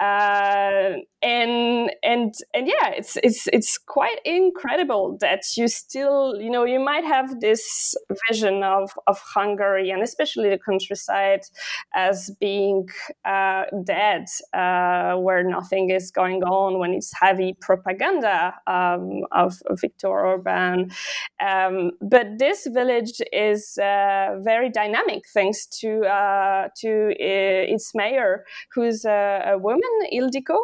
[0.00, 0.92] uh,
[1.26, 6.78] and and and yeah, it's it's it's quite incredible that you still you know you
[6.78, 7.96] might have this
[8.28, 11.40] vision of of Hungary and especially the countryside
[11.94, 12.88] as being
[13.24, 20.08] uh, dead, uh, where nothing is going on when it's heavy propaganda um, of, Viktor
[20.08, 20.90] Orban,
[21.40, 28.44] um, but this village is uh, very dynamic thanks to uh, to uh, its mayor,
[28.72, 30.58] who's a, a woman, Ildikó,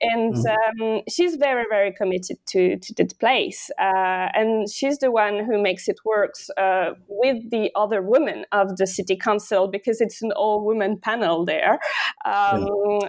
[0.00, 0.82] and mm-hmm.
[0.82, 5.60] um, she's very very committed to to the place, uh, and she's the one who
[5.60, 10.32] makes it work uh, with the other women of the city council because it's an
[10.32, 11.78] all women panel there,
[12.24, 12.66] um,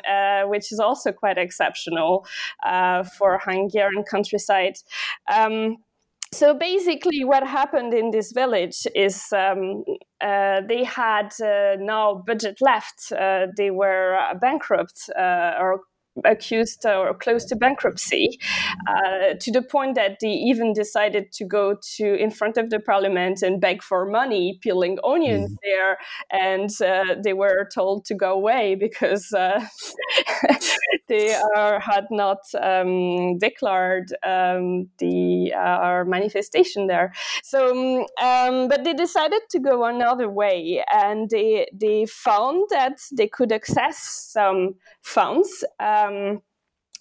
[0.10, 2.26] uh, which is also quite exceptional
[2.64, 4.78] uh, for Hungarian countryside.
[5.34, 5.78] Um,
[6.34, 9.84] so basically, what happened in this village is um,
[10.22, 13.12] uh, they had uh, no budget left.
[13.12, 15.82] Uh, they were bankrupt uh, or
[16.26, 18.40] accused or close to bankruptcy,
[18.88, 22.80] uh, to the point that they even decided to go to in front of the
[22.80, 25.56] parliament and beg for money, peeling onions mm.
[25.64, 25.98] there,
[26.32, 29.66] and uh, they were told to go away because uh,
[31.08, 37.14] they are, had not um, declared um, the uh, manifestation there.
[37.44, 43.28] So, um, but they decided to go another way, and they they found that they
[43.28, 43.98] could access
[44.32, 45.64] some funds.
[46.08, 46.42] Um,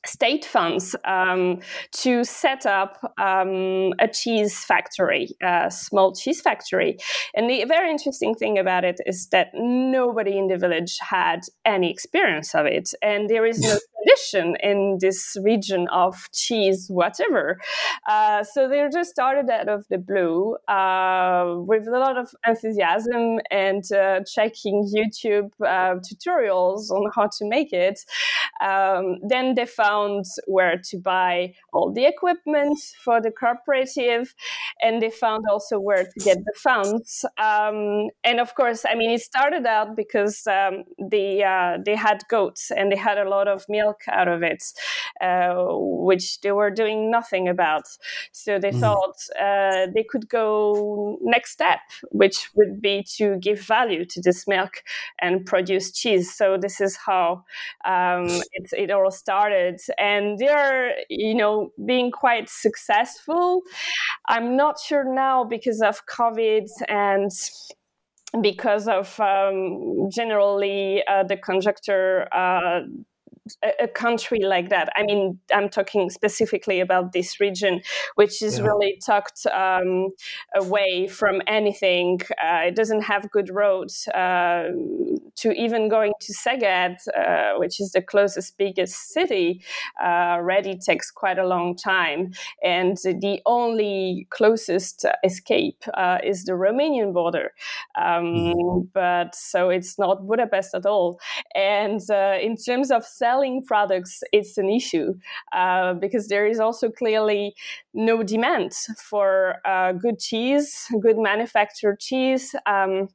[0.07, 1.61] state funds um,
[1.93, 6.97] to set up um, a cheese factory, a small cheese factory.
[7.35, 11.91] And the very interesting thing about it is that nobody in the village had any
[11.91, 12.91] experience of it.
[13.03, 17.59] And there is no tradition in this region of cheese, whatever.
[18.09, 23.39] Uh, so they just started out of the blue uh, with a lot of enthusiasm
[23.51, 28.01] and uh, checking YouTube uh, tutorials on how to make it.
[28.61, 34.35] Um, then they found where to buy all the equipment for the cooperative,
[34.83, 37.25] and they found also where to get the funds.
[37.39, 42.23] Um, and of course, I mean, it started out because um, they uh, they had
[42.29, 44.64] goats and they had a lot of milk milk out of it,
[45.20, 47.84] uh, which they were doing nothing about.
[48.32, 48.80] So they mm.
[48.80, 51.80] thought uh, they could go next step,
[52.11, 54.82] which would be to give value to this milk
[55.20, 56.34] and produce cheese.
[56.34, 57.45] So this is how
[57.84, 63.62] um, it, it all started, and they're you know being quite successful.
[64.26, 67.30] I'm not sure now because of COVID and
[68.41, 72.82] because of um, generally uh, the conjuncture uh,
[73.62, 74.88] a, country like that.
[74.97, 77.80] I mean, I'm talking specifically about this region,
[78.14, 78.64] which is yeah.
[78.64, 80.11] really tucked um,
[80.55, 82.20] away from anything.
[82.43, 84.68] Uh, it doesn't have good roads uh,
[85.36, 89.62] to even going to Szeged, uh, which is the closest biggest city.
[90.03, 92.32] Uh, already takes quite a long time,
[92.62, 97.53] and the only closest escape uh, is the Romanian border.
[97.97, 98.80] Um, mm-hmm.
[98.93, 101.20] But so it's not Budapest at all.
[101.55, 105.14] And uh, in terms of selling products, it's an issue
[105.53, 107.55] uh, because there is also clearly
[107.95, 112.55] no demand for uh, good cheese, good manufactured cheese.
[112.66, 113.09] Um,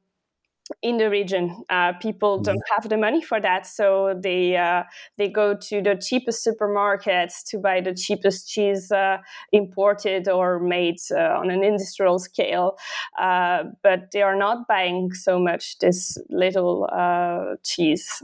[0.82, 1.64] in the region.
[1.68, 2.44] Uh, people mm-hmm.
[2.44, 4.82] don't have the money for that, so they uh,
[5.16, 9.18] they go to the cheapest supermarkets to buy the cheapest cheese uh,
[9.52, 12.76] imported or made uh, on an industrial scale.
[13.18, 18.22] Uh, but they are not buying so much this little uh, cheese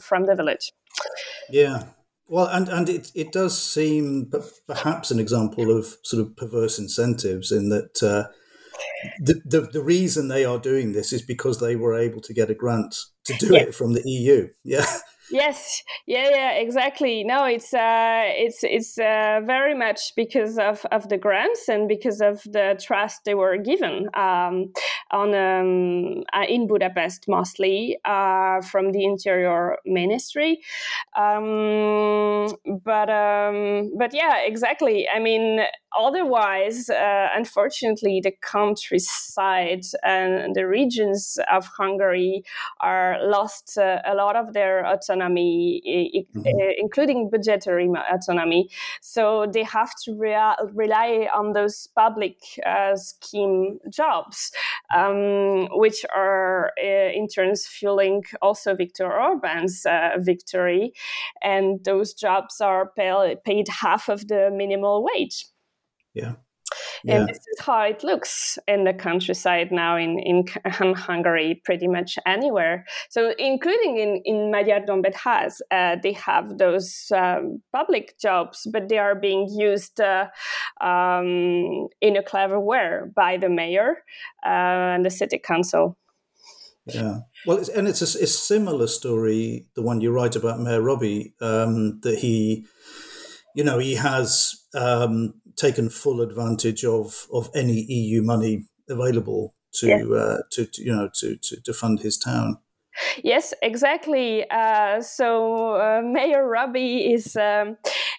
[0.00, 0.72] from the village.
[1.50, 1.84] Yeah.
[2.28, 4.30] Well, and, and it, it does seem
[4.66, 8.32] perhaps an example of sort of perverse incentives in that uh,
[9.20, 12.50] the, the, the reason they are doing this is because they were able to get
[12.50, 13.60] a grant to do yeah.
[13.60, 14.48] it from the EU.
[14.64, 14.86] Yeah.
[15.30, 17.24] Yes, yeah, yeah, exactly.
[17.24, 22.20] No, it's uh, it's it's uh, very much because of, of the grants and because
[22.20, 24.72] of the trust they were given um,
[25.10, 30.60] on um, uh, in Budapest mostly uh, from the Interior Ministry.
[31.16, 32.48] Um,
[32.84, 35.06] but um, but yeah, exactly.
[35.08, 35.60] I mean,
[35.98, 42.44] otherwise, uh, unfortunately, the countryside and the regions of Hungary
[42.80, 46.42] are lost uh, a lot of their autonomy, mm-hmm.
[46.78, 48.70] including budgetary autonomy.
[49.00, 54.52] So they have to rea- rely on those public uh, scheme jobs,
[54.94, 60.92] um, which are uh, in turns fueling also Viktor Orban's uh, victory.
[61.42, 65.46] And those jobs are pay- paid half of the minimal wage.
[66.14, 66.34] Yeah.
[67.04, 67.16] Yeah.
[67.16, 70.44] And this is how it looks in the countryside now in, in,
[70.80, 72.84] in Hungary, pretty much anywhere.
[73.10, 78.98] So, including in, in Magyar Dombegyház, uh, they have those um, public jobs, but they
[78.98, 80.26] are being used uh,
[80.80, 84.04] um, in a clever way by the mayor
[84.46, 85.96] uh, and the city council.
[86.86, 87.20] Yeah.
[87.46, 91.34] Well, it's, and it's a, a, similar story, the one you write about Mayor Robbie,
[91.40, 92.66] um, that he,
[93.54, 100.14] you know, he has um, taken full advantage of of any EU money available to
[100.14, 102.58] uh, to, to, you know to, to, to fund his town.
[103.24, 104.44] Yes, exactly.
[104.50, 107.76] Uh, so uh, Mayor Robbie is um,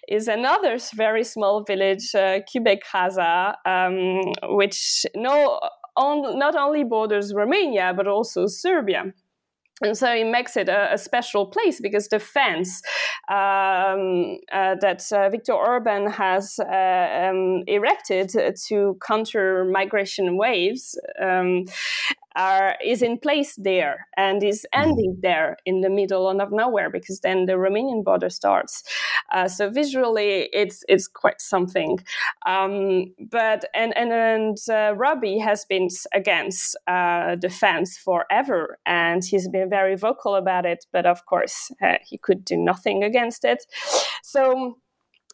[0.08, 5.60] is another very small village, uh, Kübekháza, um, which no
[5.96, 9.12] on, not only borders Romania but also Serbia
[9.82, 12.80] and so it makes it a, a, special place because the fence
[13.28, 18.30] um, uh, that uh, Viktor Orban has uh, um, erected
[18.68, 21.64] to counter migration waves um,
[22.36, 24.88] are, is in place there and is mm-hmm.
[24.88, 28.82] ending there in the middle of nowhere because then the Romanian border starts.
[29.32, 31.98] Uh, so visually, it's it's quite something.
[32.46, 39.24] Um, but and and, and uh, Robbie has been against uh, the fence forever, and
[39.24, 40.86] he's been very vocal about it.
[40.92, 43.64] But of course, uh, he could do nothing against it.
[44.22, 44.78] So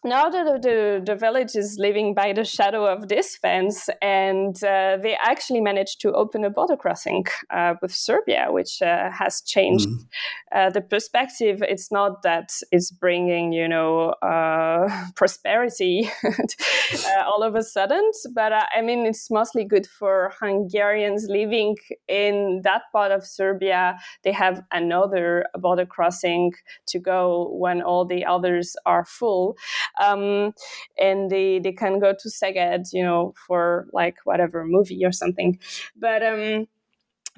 [0.05, 4.97] now the, the, the village is living by the shadow of this fence, and uh,
[5.03, 9.89] they actually managed to open a border crossing uh, with Serbia, which uh, has changed
[9.89, 10.73] mm.
[10.73, 11.63] the perspective.
[11.63, 18.53] It's not that it's bringing, you know, uh, prosperity uh, all of a sudden, but
[18.53, 21.77] I mean, it's mostly good for Hungarians living
[22.09, 23.99] in that part of Serbia.
[24.25, 26.53] They have another border crossing
[26.89, 29.57] to go when all the others are full
[30.01, 30.53] um,
[30.99, 35.59] and they they can go to Szeged, you know, for like whatever movie or something.
[35.97, 36.67] But um,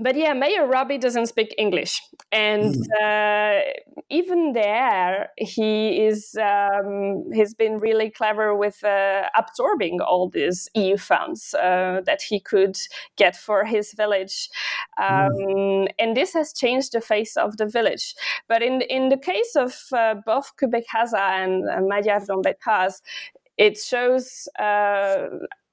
[0.03, 2.87] but yeah, Mayor Robbie doesn't speak English, and mm.
[3.01, 3.61] uh,
[4.11, 10.97] even there, he is um, he's been really clever with uh, absorbing all these EU
[10.97, 12.77] funds uh, that he could
[13.17, 14.49] get for his village,
[14.99, 15.89] um, mm.
[15.99, 18.15] and this has changed the face of the village.
[18.49, 22.21] But in in the case of uh, both Kübekháza and uh, Magyar
[23.59, 25.29] it shows uh,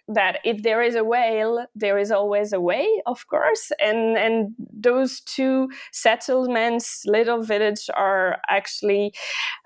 [0.09, 3.71] that if there is a whale, there is always a way, of course.
[3.79, 9.13] And and those two settlements, little village, are actually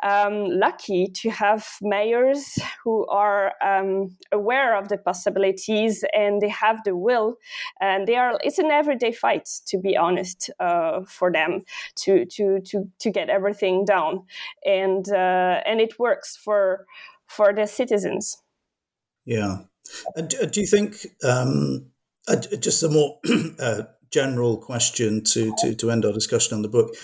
[0.04, 6.84] um, lucky to have mayors who are um, aware of the possibilities and they have
[6.84, 7.38] the will.
[7.80, 8.38] And they are.
[8.44, 11.64] It's an everyday fight, to be honest, uh, for them
[12.04, 14.24] to to to to get everything done,
[14.66, 16.86] and uh, and it works for
[17.28, 18.43] for the citizens.
[19.26, 19.60] Yeah.
[20.16, 21.92] And do you think, um,
[22.28, 23.20] uh, just a more
[23.60, 26.96] uh, general question to, to, to end our discussion on the book,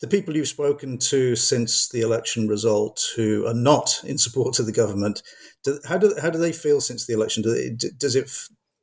[0.00, 4.66] the people you've spoken to since the election result who are not in support of
[4.66, 5.22] the government,
[5.64, 7.42] do, how, do, how do they feel since the election?
[7.42, 8.30] Do they, does it,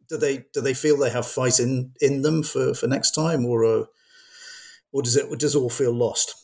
[0.09, 3.45] do they, do they feel they have fight in, in them for, for next time
[3.45, 3.85] or, uh,
[4.91, 6.35] or does it, does it all feel lost?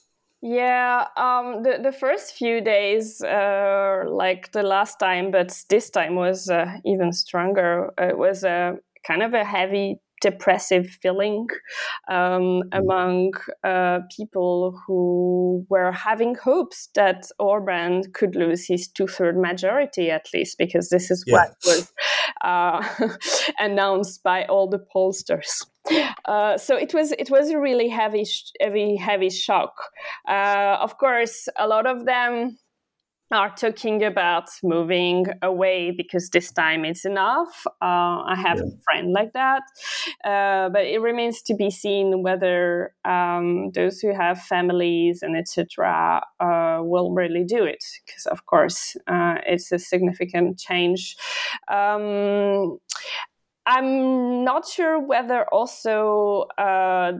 [0.42, 6.16] Yeah, um, the the first few days, uh, like the last time, but this time
[6.16, 7.92] was uh, even stronger.
[8.00, 11.48] It was a kind of a heavy depressive feeling
[12.10, 12.62] um, mm.
[12.74, 13.34] among
[13.64, 20.28] uh, people who were having hopes that Orban could lose his two third majority at
[20.34, 21.34] least, because this is yeah.
[21.34, 21.94] what was
[22.44, 22.84] uh,
[23.60, 25.66] announced by all the pollsters.
[26.25, 28.25] Uh, so it was it was a really heavy
[28.59, 29.73] heavy heavy shock.
[30.27, 32.57] Uh, of course, a lot of them
[33.32, 37.65] are talking about moving away because this time it's enough.
[37.82, 38.65] Uh, I have yeah.
[38.65, 39.63] a friend like that,
[40.25, 46.21] uh, but it remains to be seen whether um, those who have families and etc.
[46.39, 47.84] Uh, will really do it.
[48.05, 51.15] Because of course, uh, it's a significant change.
[51.67, 52.79] Um,
[53.68, 57.12] I'm not sure whether also uh,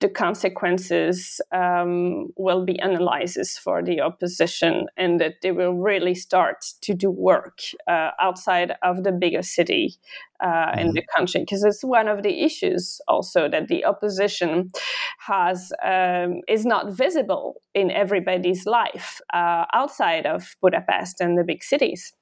[0.00, 6.64] the consequences um, will be analyses for the opposition and that they will really start
[6.80, 9.96] to do work uh, outside of the bigger city
[10.42, 10.78] uh, mm-hmm.
[10.78, 14.72] in the country because it's one of the issues also that the opposition
[15.18, 21.62] has um, is not visible in everybody's life uh, outside of Budapest and the big
[21.62, 22.14] cities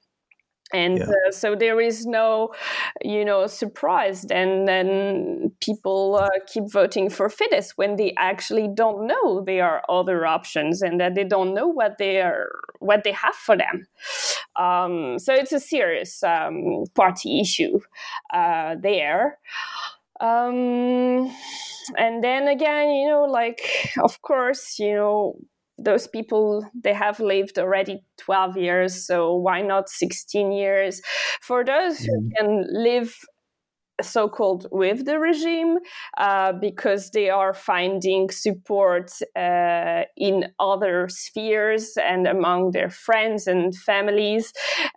[0.73, 1.05] and yeah.
[1.05, 2.53] uh, so there is no
[3.03, 4.25] you know surprise.
[4.25, 9.83] And then people uh, keep voting for Fidesz when they actually don't know there are
[9.89, 12.49] other options and that they don't know what they are
[12.79, 13.87] what they have for them.
[14.55, 17.79] Um, so it's a serious um, party issue
[18.33, 19.37] uh, there.
[20.19, 21.31] Um,
[21.97, 25.35] and then again you know like of course you know
[25.77, 31.01] those people they have lived already 12 years so why not 16 years
[31.41, 32.05] for those mm.
[32.05, 33.15] who can live
[34.01, 35.77] so-called with the regime
[36.17, 43.75] uh, because they are finding support uh, in other spheres and among their friends and
[43.75, 44.53] families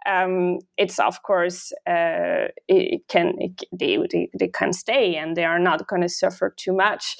[0.07, 5.45] um, it's of course uh, it can it, they, they, they, can stay and they
[5.45, 7.17] are not going to suffer too much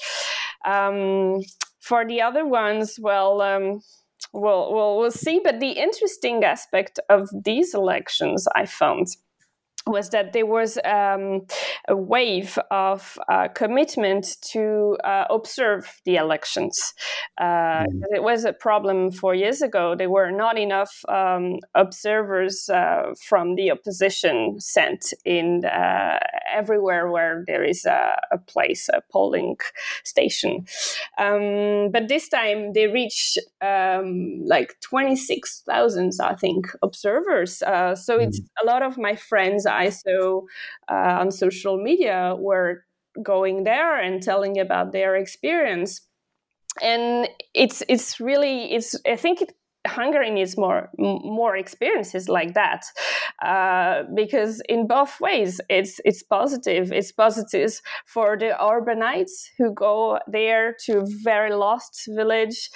[0.65, 1.39] um,
[1.85, 3.81] for the other ones, well, um,
[4.33, 5.39] we'll, we'll, we'll see.
[5.43, 9.07] But the interesting aspect of these elections, I found,
[9.87, 11.45] was that there was um,
[11.87, 16.93] a wave of uh, commitment to uh, observe the elections.
[17.37, 18.01] Uh, mm.
[18.13, 19.95] It was a problem four years ago.
[19.95, 26.17] There were not enough um, observers uh, from the opposition sent in uh,
[26.51, 29.57] everywhere where there is a, a place, a polling
[30.03, 30.65] station.
[31.19, 37.61] Um, but this time they reached um, like 26,000, I think, observers.
[37.61, 38.27] Uh, so mm.
[38.27, 40.41] it's a lot of my friends I saw
[40.89, 42.85] uh, on social media were
[43.21, 46.01] going there and telling about their experience
[46.81, 49.53] and it's it's really it's i think it,
[49.87, 52.85] Hungary needs more more experiences like that
[53.43, 56.91] uh, because in both ways it's it's positive.
[56.91, 62.69] It's positive for the urbanites who go there to a very lost village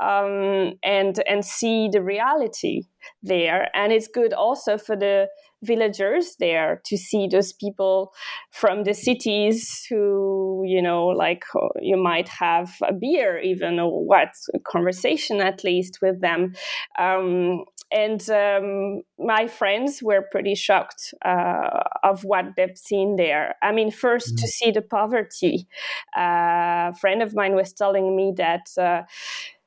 [0.00, 2.84] um, and and see the reality
[3.22, 5.28] there, and it's good also for the
[5.64, 8.12] villagers there to see those people
[8.50, 14.04] from the cities who you know like uh, you might have a beer even or
[14.04, 14.28] what
[14.66, 16.52] conversation at least with them
[16.98, 23.72] um, and um, my friends were pretty shocked uh, of what they've seen there i
[23.72, 24.36] mean 1st mm-hmm.
[24.36, 25.66] to see the poverty
[26.16, 29.02] uh, a friend of mine was telling me that uh,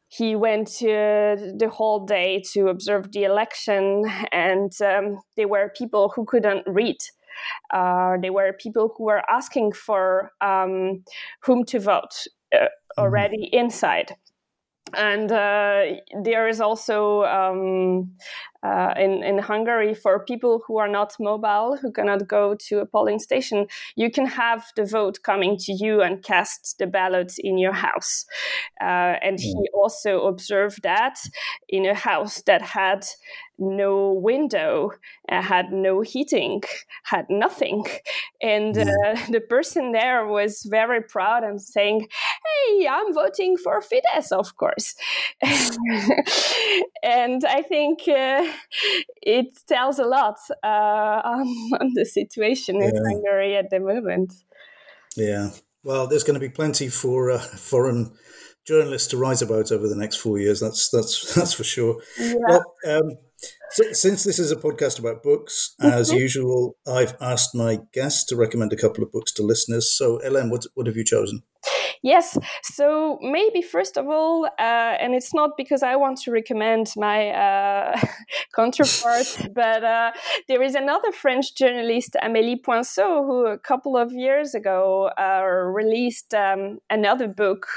[0.10, 6.26] he went the whole day to observe the election, and um, there were people who
[6.26, 6.97] couldn't read.
[7.74, 11.03] Uh, there were people who were asking for um,
[11.43, 13.01] whom to vote uh, mm-hmm.
[13.01, 14.16] already inside
[14.93, 15.83] and uh,
[16.23, 18.11] there is also um,
[18.63, 22.85] uh, in, in Hungary for people who are not mobile, who cannot go to a
[22.85, 27.57] polling station, you can have the vote coming to you and cast the ballot in
[27.57, 28.25] your house.
[28.81, 31.19] Uh, and he also observed that
[31.69, 33.05] in a house that had
[33.60, 34.91] no window,
[35.30, 36.64] uh, had no heating,
[37.03, 37.86] had nothing.
[38.41, 38.84] And uh,
[39.30, 42.08] the person there was very proud and saying,
[42.45, 44.95] Hey, I'm voting for Fidesz, of course.
[47.03, 48.47] and I think uh,
[49.22, 51.47] it tells a lot uh, on,
[51.80, 52.89] on, the situation yeah.
[52.89, 54.34] in Hungary at the moment.
[55.16, 55.49] Yeah.
[55.84, 58.12] Well, there's going to be plenty for uh, foreign
[58.66, 60.60] journalists to write about over the next four years.
[60.60, 62.01] That's that's that's for sure.
[62.20, 62.36] Yeah.
[62.39, 63.18] Well, um,
[63.72, 66.20] since this is a podcast about books, as mm-hmm.
[66.20, 69.95] usual, I've asked my guests to recommend a couple of books to listeners.
[69.95, 71.43] So, Hélène, what what have you chosen?
[72.04, 72.38] Yes.
[72.64, 77.30] So maybe first of all, uh, and it's not because I want to recommend my
[77.30, 78.00] uh,
[78.56, 80.12] counterpart, but uh,
[80.48, 86.34] there is another French journalist, Amélie Poinssot, who a couple of years ago uh, released
[86.34, 87.68] um, another book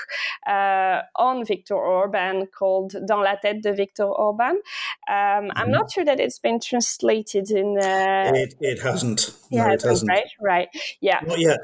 [0.46, 4.50] uh, on Viktor Orban called Dans la tête de Viktor Orban.
[4.52, 4.60] Um,
[5.08, 5.70] I'm mm-hmm.
[5.72, 7.78] not sure that it's been translated in.
[7.78, 9.34] Uh, it, it hasn't.
[9.50, 10.10] Yeah, no, it hasn't.
[10.10, 10.68] Right, right.
[11.00, 11.20] Yeah.
[11.26, 11.58] Not yet.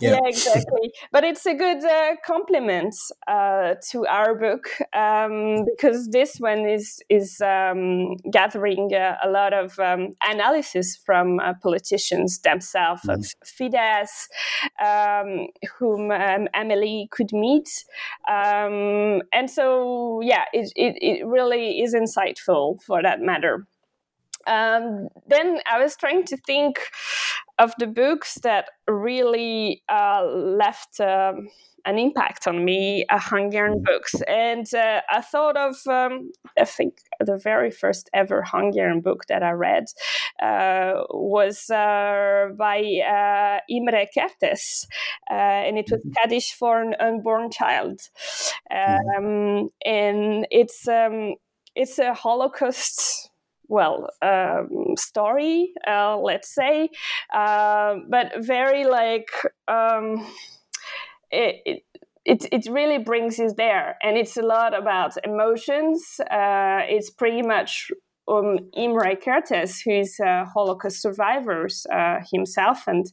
[0.00, 0.92] Yeah, yeah exactly.
[1.12, 2.94] but it's a good uh, compliment
[3.26, 9.52] uh, to our book um, because this one is is um, gathering uh, a lot
[9.52, 13.14] of um, analysis from uh, politicians themselves mm.
[13.14, 14.28] of Fidesz,
[14.80, 17.84] um, whom um, Amélie could meet,
[18.28, 23.66] um, and so yeah, it, it, it really is insightful for that matter.
[24.46, 26.80] Um, then I was trying to think
[27.58, 31.48] of the books that really uh, left um,
[31.84, 34.14] an impact on me, uh, Hungarian books.
[34.26, 39.42] And uh, I thought of, um, I think, the very first ever Hungarian book that
[39.42, 39.84] I read
[40.42, 44.86] uh, was uh, by uh, Imre Kertész,
[45.30, 46.12] uh, and it was mm-hmm.
[46.16, 48.00] Kaddish for an Unborn Child.
[48.70, 49.24] Mm-hmm.
[49.24, 51.34] Um, and it's, um,
[51.74, 53.27] it's a Holocaust
[53.68, 56.88] well um, story uh, let's say
[57.34, 59.30] uh, but very like
[59.68, 60.26] um,
[61.30, 61.82] it,
[62.24, 67.42] it, it, really brings you there and it's a lot about emotions uh, it's pretty
[67.42, 67.90] much
[68.28, 73.06] um, Imre Kertész, who's a Holocaust survivor uh, himself and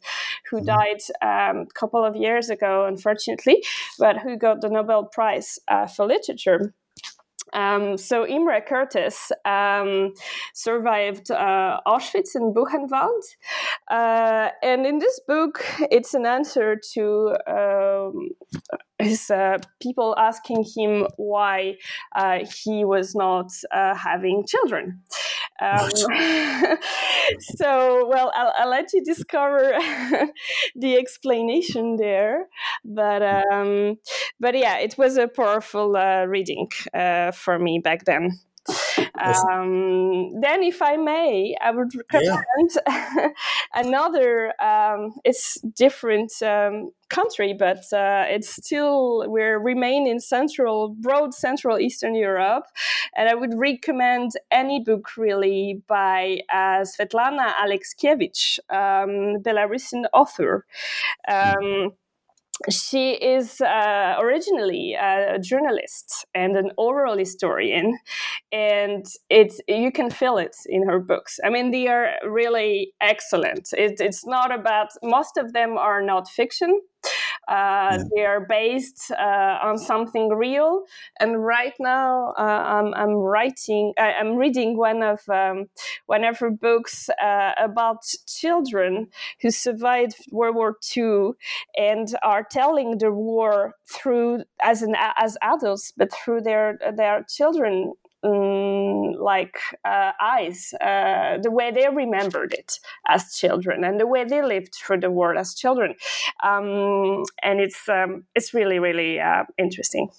[0.49, 0.65] who mm-hmm.
[0.65, 3.63] died um, a couple of years ago, unfortunately,
[3.97, 6.73] but who got the Nobel Prize uh, for Literature.
[7.53, 10.13] Um, so Imre Kertész um,
[10.53, 13.23] survived uh, Auschwitz and Buchenwald,
[13.89, 18.29] uh, and in this book, it's an answer to um,
[18.99, 21.75] his uh, people asking him why
[22.15, 25.01] uh, he was not uh, having children.
[25.61, 25.89] Um,
[27.57, 29.77] so, well, I'll, I'll, let you discover
[30.75, 32.47] the explanation there.
[32.83, 33.97] But, um,
[34.39, 38.39] but yeah, it was a powerful uh, reading uh, for me back then.
[39.21, 43.29] Um, then, if I may, I would recommend yeah.
[43.73, 44.53] another.
[44.61, 51.79] Um, it's different um, country, but uh, it's still we remain in central, broad Central
[51.79, 52.65] Eastern Europe,
[53.15, 60.65] and I would recommend any book really by uh, Svetlana Alexievich, um, Belarusian author.
[61.27, 61.93] Um,
[62.69, 67.97] she is uh, originally a journalist and an oral historian
[68.51, 71.39] and it's you can feel it in her books.
[71.43, 73.69] I mean they are really excellent.
[73.77, 76.79] It, it's not about most of them are not fiction
[77.49, 78.03] yeah.
[78.15, 80.83] They are based uh, on something real.
[81.19, 85.67] And right now, uh, I'm, I'm, writing, I, am reading one of um,
[86.05, 89.07] one of her books uh, about children
[89.41, 91.31] who survived World War II
[91.77, 97.93] and are telling the war through as an as adults, but through their their children
[98.25, 104.23] um, like uh, eyes, uh, the way they remembered it as children and the way
[104.23, 105.95] they lived through the world as children,
[106.43, 110.09] um, and it's um, it's really really uh, interesting.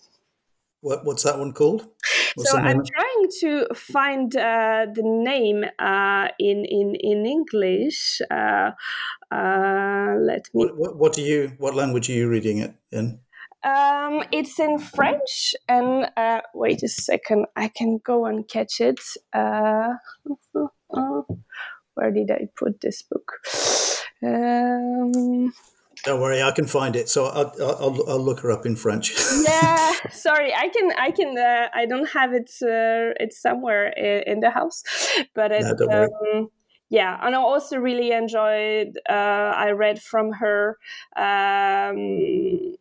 [0.82, 1.88] What, what's that one called?
[2.36, 8.20] What's so I'm trying to find uh, the name uh, in in in English.
[8.30, 8.70] Uh,
[9.32, 10.61] let me.
[10.61, 11.52] What, what, what do you?
[11.59, 13.18] What language are you reading it in?
[13.67, 19.01] Um, it's in French, and uh, wait a second, I can go and catch it.
[19.33, 19.95] Uh,
[21.95, 23.33] where did I put this book?
[24.25, 25.53] Um,
[26.05, 27.09] Don't worry, I can find it.
[27.09, 29.12] So I'll, I'll, I'll look her up in French.
[29.45, 32.51] yeah, sorry, I can I can uh, I don't have it.
[32.62, 34.85] Uh, it's somewhere in, the house,
[35.35, 36.51] but it, no, um,
[36.89, 38.97] yeah, and I also really enjoyed.
[39.11, 40.79] Uh, I read from her.
[41.17, 42.77] Um,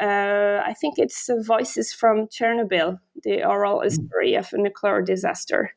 [0.00, 3.84] uh, I think it's uh, Voices from Chernobyl, the oral hmm.
[3.84, 5.72] history of a nuclear disaster.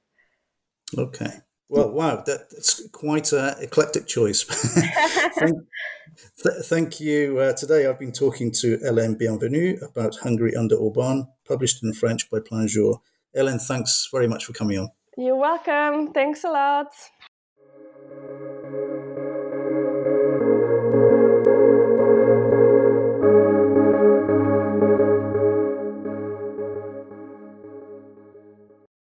[0.97, 1.41] Okay.
[1.69, 4.43] Well, wow, that, that's quite an eclectic choice.
[5.39, 5.57] thank,
[6.43, 7.39] th- thank, you.
[7.39, 12.30] Uh, today I've been talking to Hélène Bienvenu about Hungary under Orban, published in French
[12.30, 13.01] by Plein Jour.
[13.36, 14.89] Hélène, thanks very much for coming on.
[15.17, 16.13] You're welcome.
[16.13, 16.93] Thanks a lot.